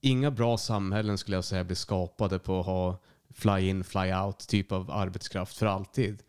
inga 0.00 0.30
bra 0.30 0.58
samhällen 0.58 1.18
skulle 1.18 1.36
jag 1.36 1.44
säga 1.44 1.64
blir 1.64 1.76
skapade 1.76 2.38
på 2.38 2.60
att 2.60 2.66
ha 2.66 2.98
fly-in, 3.30 3.84
fly-out 3.84 4.38
typ 4.48 4.72
av 4.72 4.90
arbetskraft 4.90 5.56
för 5.56 5.66
alltid. 5.66 6.22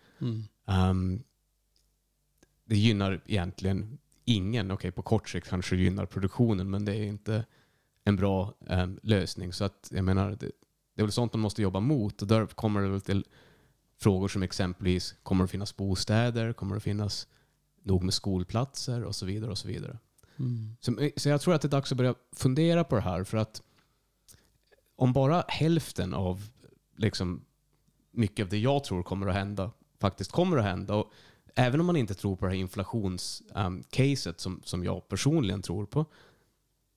Um, 0.65 1.23
det 2.65 2.77
gynnar 2.77 3.21
egentligen 3.25 3.97
ingen. 4.25 4.71
Okej, 4.71 4.91
på 4.91 5.01
kort 5.01 5.29
sikt 5.29 5.49
kanske 5.49 5.75
det 5.75 5.81
gynnar 5.81 6.05
produktionen, 6.05 6.69
men 6.69 6.85
det 6.85 6.95
är 6.95 7.03
inte 7.03 7.45
en 8.03 8.15
bra 8.15 8.53
em, 8.67 8.99
lösning. 9.03 9.53
Så 9.53 9.63
att, 9.63 9.89
jag 9.91 10.03
menar, 10.03 10.29
det, 10.29 10.51
det 10.95 11.01
är 11.01 11.03
väl 11.03 11.11
sånt 11.11 11.33
man 11.33 11.41
måste 11.41 11.61
jobba 11.61 11.79
mot. 11.79 12.21
Och 12.21 12.27
där 12.27 12.45
kommer 12.45 12.81
det 12.81 12.87
väl 12.87 13.01
till 13.01 13.25
frågor 13.99 14.27
som 14.27 14.43
exempelvis, 14.43 15.15
kommer 15.23 15.43
det 15.43 15.47
finnas 15.47 15.75
bostäder? 15.75 16.53
Kommer 16.53 16.75
det 16.75 16.81
finnas 16.81 17.27
nog 17.85 18.03
med 18.03 18.13
skolplatser? 18.13 19.03
Och 19.03 19.15
så 19.15 19.25
vidare. 19.25 19.51
och 19.51 19.57
Så 19.57 19.67
vidare. 19.67 19.97
Så, 20.79 21.09
så 21.17 21.29
jag 21.29 21.41
tror 21.41 21.53
att 21.53 21.61
det 21.61 21.67
är 21.67 21.69
dags 21.69 21.91
att 21.91 21.97
börja 21.97 22.15
fundera 22.31 22.83
på 22.83 22.95
det 22.95 23.01
här. 23.01 23.23
För 23.23 23.37
att 23.37 23.61
om 24.95 25.13
bara 25.13 25.43
hälften 25.47 26.13
av 26.13 26.47
liksom, 26.97 27.45
mycket 28.11 28.43
av 28.43 28.49
det 28.49 28.57
jag 28.57 28.83
tror 28.83 29.03
kommer 29.03 29.27
att 29.27 29.35
hända 29.35 29.71
faktiskt 29.99 30.31
kommer 30.31 30.57
att 30.57 30.63
hända. 30.63 30.95
Och 30.95 31.11
även 31.55 31.79
om 31.79 31.85
man 31.85 31.95
inte 31.95 32.13
tror 32.13 32.35
på 32.35 32.45
det 32.45 32.51
här 32.51 32.57
inflationscaset 32.57 34.39
som, 34.39 34.61
som 34.65 34.83
jag 34.83 35.07
personligen 35.07 35.61
tror 35.61 35.85
på, 35.85 36.05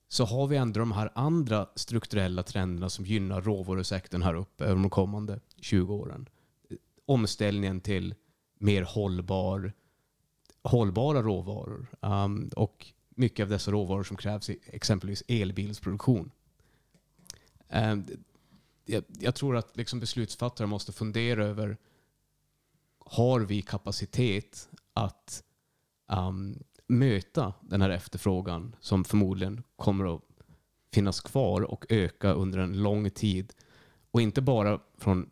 så 0.07 0.25
har 0.25 0.47
vi 0.47 0.57
ändå 0.57 0.79
de 0.79 0.91
här 0.91 1.11
andra 1.15 1.69
strukturella 1.75 2.43
trenderna 2.43 2.89
som 2.89 3.05
gynnar 3.05 3.41
råvarusektorn 3.41 4.21
här 4.21 4.33
uppe 4.33 4.63
över 4.63 4.81
de 4.81 4.89
kommande 4.89 5.39
20 5.61 5.93
åren. 5.93 6.29
Omställningen 7.05 7.81
till 7.81 8.15
mer 8.59 8.81
hållbar, 8.81 9.73
hållbara 10.63 11.21
råvaror 11.21 11.87
um, 12.01 12.49
och 12.55 12.85
mycket 13.09 13.43
av 13.43 13.49
dessa 13.49 13.71
råvaror 13.71 14.03
som 14.03 14.17
krävs 14.17 14.49
i 14.49 14.59
exempelvis 14.65 15.23
elbilsproduktion. 15.27 16.31
Um, 17.69 18.05
jag, 18.85 19.03
jag 19.19 19.35
tror 19.35 19.57
att 19.57 19.77
liksom 19.77 19.99
beslutsfattare 19.99 20.67
måste 20.67 20.91
fundera 20.91 21.45
över 21.45 21.77
har 23.05 23.39
vi 23.39 23.61
kapacitet 23.61 24.69
att 24.93 25.43
um, 26.11 26.63
möta 26.87 27.53
den 27.61 27.81
här 27.81 27.89
efterfrågan 27.89 28.75
som 28.79 29.03
förmodligen 29.03 29.63
kommer 29.75 30.15
att 30.15 30.21
finnas 30.93 31.21
kvar 31.21 31.61
och 31.61 31.85
öka 31.89 32.33
under 32.33 32.59
en 32.59 32.83
lång 32.83 33.09
tid. 33.09 33.53
Och 34.11 34.21
inte 34.21 34.41
bara 34.41 34.79
från 34.97 35.29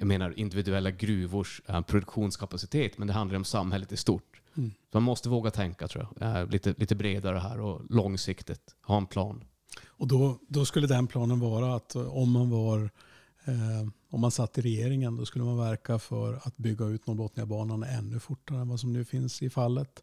jag 0.00 0.06
menar, 0.06 0.38
individuella 0.38 0.90
gruvors 0.90 1.62
uh, 1.70 1.80
produktionskapacitet, 1.80 2.98
men 2.98 3.08
det 3.08 3.14
handlar 3.14 3.36
om 3.36 3.44
samhället 3.44 3.92
i 3.92 3.96
stort. 3.96 4.29
Mm. 4.56 4.70
man 4.92 5.02
måste 5.02 5.28
våga 5.28 5.50
tänka, 5.50 5.88
tror 5.88 6.08
jag. 6.20 6.36
Eh, 6.40 6.48
lite, 6.48 6.74
lite 6.78 6.94
bredare 6.94 7.38
här 7.38 7.60
och 7.60 7.80
långsiktigt. 7.90 8.74
Ha 8.82 8.96
en 8.96 9.06
plan. 9.06 9.44
Och 9.86 10.08
då, 10.08 10.38
då 10.48 10.64
skulle 10.64 10.86
den 10.86 11.06
planen 11.06 11.40
vara 11.40 11.74
att 11.74 11.94
eh, 11.94 12.16
om 12.16 12.30
man 12.30 12.50
var 12.50 12.90
eh, 13.44 13.88
om 14.10 14.20
man 14.20 14.30
satt 14.30 14.58
i 14.58 14.60
regeringen 14.60 15.16
då 15.16 15.26
skulle 15.26 15.44
man 15.44 15.58
verka 15.58 15.98
för 15.98 16.40
att 16.42 16.56
bygga 16.56 16.84
ut 16.84 17.06
Norrbotniabanan 17.06 17.82
ännu 17.82 18.20
fortare 18.20 18.60
än 18.60 18.68
vad 18.68 18.80
som 18.80 18.92
nu 18.92 19.04
finns 19.04 19.42
i 19.42 19.50
fallet. 19.50 20.02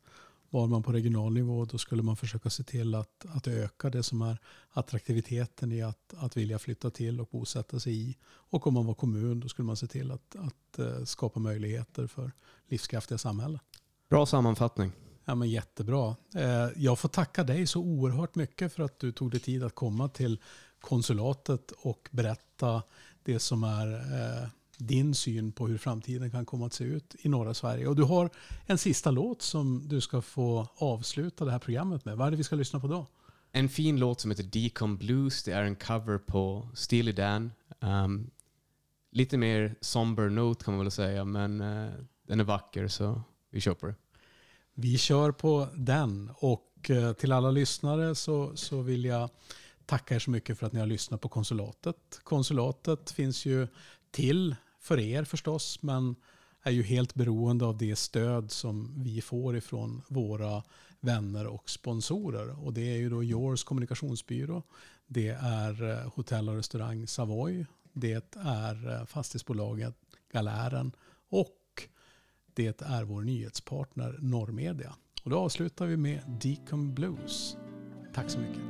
Var 0.50 0.68
man 0.68 0.84
på 0.84 0.92
regional 0.92 1.34
nivå 1.34 1.66
då 1.66 1.78
skulle 1.78 2.04
man 2.04 2.18
försöka 2.18 2.50
se 2.50 2.64
till 2.64 2.96
att, 2.96 3.26
att 3.30 3.48
öka 3.48 3.90
det 3.90 4.04
som 4.04 4.22
är 4.22 4.38
attraktiviteten 4.70 5.72
i 5.72 5.82
att, 5.82 6.14
att 6.18 6.38
vilja 6.38 6.60
flytta 6.60 6.90
till 6.90 7.22
och 7.22 7.28
bosätta 7.32 7.80
sig 7.80 8.10
i. 8.10 8.18
Och 8.26 8.68
om 8.68 8.74
man 8.74 8.86
var 8.86 8.94
kommun 8.94 9.40
då 9.40 9.48
skulle 9.48 9.66
man 9.66 9.78
se 9.78 9.88
till 9.88 10.12
att, 10.12 10.36
att 10.36 10.80
eh, 10.80 11.04
skapa 11.04 11.40
möjligheter 11.40 12.08
för 12.08 12.32
livskraftiga 12.68 13.18
samhällen. 13.18 13.60
Bra 14.10 14.26
sammanfattning. 14.26 14.92
Ja, 15.26 15.36
men 15.36 15.50
jättebra. 15.50 16.16
Eh, 16.36 16.68
Jag 16.76 17.00
får 17.00 17.10
tacka 17.10 17.44
dig 17.44 17.68
så 17.68 17.80
oerhört 17.82 18.36
mycket 18.36 18.74
för 18.74 18.84
att 18.84 19.00
du 19.00 19.12
tog 19.12 19.32
dig 19.32 19.40
tid 19.40 19.64
att 19.64 19.76
komma 19.76 20.10
till 20.10 20.40
konsulatet 20.82 21.72
och 21.72 22.10
berätta 22.12 22.84
det 23.24 23.40
som 23.40 23.64
är 23.64 23.94
eh, 23.94 24.50
din 24.78 25.16
syn 25.16 25.52
på 25.52 25.68
hur 25.68 25.78
framtiden 25.78 26.32
kan 26.32 26.46
komma 26.46 26.66
att 26.66 26.74
se 26.74 26.84
ut 26.84 27.16
i 27.20 27.30
norra 27.30 27.54
Sverige. 27.54 27.88
Och 27.88 27.96
du 27.96 28.04
har 28.04 28.30
en 28.66 28.78
sista 28.78 29.12
låt 29.12 29.42
som 29.42 29.88
du 29.88 30.02
ska 30.02 30.22
få 30.22 30.68
avsluta 30.78 31.46
det 31.46 31.52
här 31.52 31.60
programmet 31.60 32.06
med. 32.06 32.18
Vad 32.18 32.28
är 32.28 32.32
det 32.32 32.38
vi 32.38 32.44
ska 32.44 32.56
lyssna 32.56 32.80
på 32.80 32.88
då? 32.88 33.06
En 33.52 33.70
fin 33.70 34.00
låt 34.00 34.22
som 34.22 34.32
heter 34.32 34.44
Decom 34.44 34.98
Blues. 34.98 35.44
Det 35.44 35.52
är 35.52 35.64
en 35.64 35.76
cover 35.76 36.18
på 36.18 36.70
Steely 36.74 37.12
Dan. 37.12 37.52
Um, 37.80 38.30
lite 39.12 39.38
mer 39.38 39.76
somber 39.82 40.30
note 40.30 40.66
kan 40.66 40.74
man 40.76 40.86
väl 40.86 40.92
säga, 40.92 41.26
men 41.26 41.62
eh, 41.62 41.92
den 42.28 42.40
är 42.40 42.44
vacker 42.44 42.88
så 42.88 43.22
vi 43.50 43.62
kör 43.62 43.74
på 43.74 43.88
det. 43.88 43.96
Vi 44.74 44.98
kör 44.98 45.32
på 45.32 45.68
den 45.76 46.32
och 46.36 46.90
eh, 46.90 47.14
till 47.14 47.32
alla 47.32 47.52
lyssnare 47.52 48.16
så, 48.16 48.56
så 48.56 48.82
vill 48.82 49.06
jag 49.06 49.30
tacka 49.86 50.16
er 50.16 50.20
så 50.20 50.32
mycket 50.32 50.60
för 50.60 50.68
att 50.68 50.74
ni 50.74 50.80
har 50.80 50.88
lyssnat 50.88 51.22
på 51.22 51.30
konsulatet. 51.30 52.20
Konsulatet 52.24 53.12
finns 53.12 53.46
ju 53.46 53.68
till 54.12 54.56
för 54.80 55.00
er 55.00 55.24
förstås 55.24 55.82
men 55.82 56.16
är 56.64 56.72
ju 56.72 56.84
helt 56.84 57.14
beroende 57.14 57.66
av 57.66 57.78
det 57.78 57.96
stöd 57.96 58.52
som 58.52 59.04
vi 59.04 59.22
får 59.22 59.58
ifrån 59.58 60.02
våra 60.08 60.64
vänner 61.00 61.48
och 61.48 61.70
sponsorer. 61.70 62.66
Och 62.66 62.74
det 62.74 62.82
är 62.94 62.98
ju 62.98 63.10
då 63.10 63.24
Yours 63.24 63.64
kommunikationsbyrå, 63.64 64.64
det 65.08 65.30
är 65.42 65.90
eh, 65.90 66.12
hotell 66.14 66.50
och 66.50 66.56
restaurang 66.56 67.08
Savoy, 67.08 67.66
det 67.94 68.36
är 68.36 68.90
eh, 68.90 69.06
fastighetsbolaget 69.06 69.96
Galären 70.32 70.92
och 71.30 71.50
det 72.58 72.82
är 72.82 73.04
vår 73.04 73.22
nyhetspartner 73.22 74.18
Norrmedia. 74.22 74.96
Och 75.24 75.30
då 75.30 75.40
avslutar 75.40 75.86
vi 75.86 75.98
med 75.98 76.22
Deacon 76.42 76.94
Blues. 76.94 77.58
Tack 78.14 78.30
så 78.30 78.40
mycket. 78.40 78.62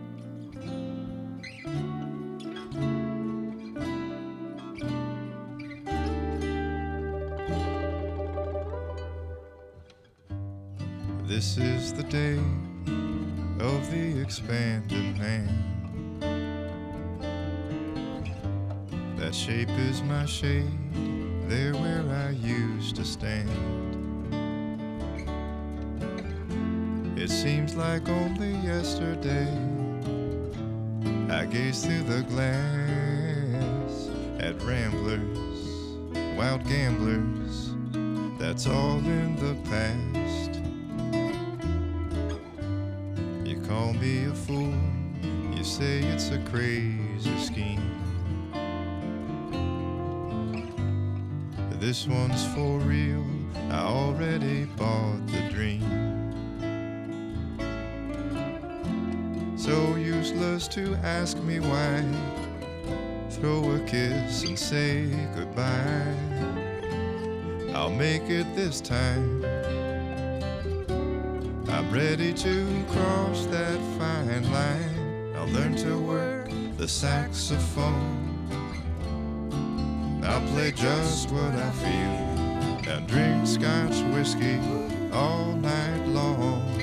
This 11.27 11.57
is 11.57 11.93
the 11.93 12.03
day 12.11 12.39
of 13.61 13.91
the 13.91 14.21
expanded 14.21 15.17
hand. 15.17 15.49
That 19.19 19.35
shape 19.35 19.69
is 19.89 20.01
my 20.01 20.25
shade, 20.27 21.16
there 21.47 21.73
where 21.73 22.03
I 22.09 22.31
used 22.31 22.97
to 22.97 23.05
stand. 23.05 23.49
It 27.17 27.29
seems 27.29 27.75
like 27.75 28.09
only 28.09 28.51
yesterday 28.65 29.47
I 31.29 31.45
gazed 31.45 31.85
through 31.85 32.03
the 32.03 32.23
glass 32.23 34.09
at 34.39 34.61
ramblers, 34.61 35.59
wild 36.37 36.67
gamblers. 36.67 37.73
That's 38.37 38.67
all 38.67 38.99
in 38.99 39.35
the 39.37 39.55
past. 39.69 40.61
You 43.47 43.61
call 43.61 43.93
me 43.93 44.25
a 44.25 44.33
fool, 44.33 44.73
you 45.55 45.63
say 45.63 45.99
it's 45.99 46.29
a 46.29 46.39
crazy 46.49 47.37
scheme. 47.39 47.86
This 51.87 52.05
one's 52.05 52.45
for 52.47 52.79
real, 52.79 53.25
I 53.71 53.79
already 53.79 54.65
bought 54.65 55.25
the 55.27 55.39
dream. 55.49 55.87
So 59.57 59.95
useless 59.95 60.67
to 60.67 60.95
ask 60.95 61.37
me 61.43 61.61
why. 61.61 62.03
Throw 63.29 63.71
a 63.71 63.79
kiss 63.87 64.43
and 64.43 64.59
say 64.59 65.05
goodbye. 65.33 66.13
I'll 67.73 67.95
make 67.95 68.23
it 68.23 68.53
this 68.53 68.81
time. 68.81 69.45
I'm 71.69 71.89
ready 71.89 72.33
to 72.33 72.85
cross 72.89 73.45
that 73.45 73.79
fine 73.97 74.51
line. 74.51 75.33
I'll 75.37 75.47
learn 75.53 75.77
to 75.77 75.97
work 75.97 76.49
the 76.75 76.87
saxophone. 76.89 78.36
Play 80.53 80.71
just 80.71 81.31
what 81.31 81.53
I 81.53 81.71
feel 81.71 82.37
and 82.93 83.07
drink 83.07 83.45
scotch 83.45 84.01
whiskey 84.13 84.59
all 85.11 85.53
night 85.53 86.07
long 86.07 86.81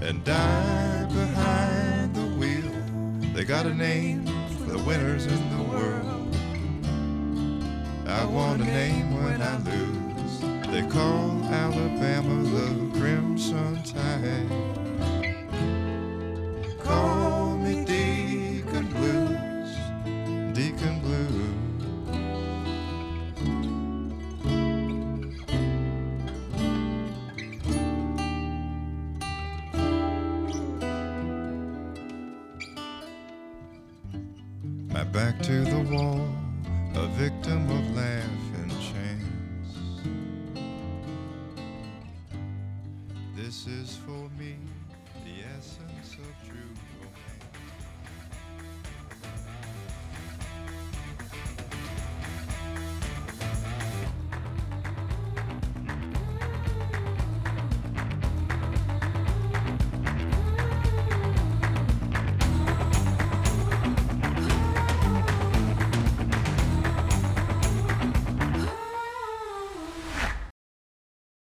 and 0.00 0.22
die 0.24 1.04
behind 1.12 2.14
the 2.14 2.26
wheel. 2.38 2.72
They 3.34 3.44
got 3.44 3.66
a 3.66 3.74
name 3.74 4.26
for 4.58 4.70
the 4.72 4.78
winners 4.84 5.26
in 5.26 5.56
the 5.56 5.62
world. 5.64 6.36
I 8.08 8.24
want 8.24 8.62
a 8.62 8.64
name 8.64 9.22
when 9.22 9.42
I 9.42 9.56
lose. 9.58 10.40
They 10.70 10.86
call 10.88 11.42
Alabama 11.44 12.42
the 12.44 12.98
Crimson 12.98 13.82
Tide. 13.82 14.48
Call 16.84 17.35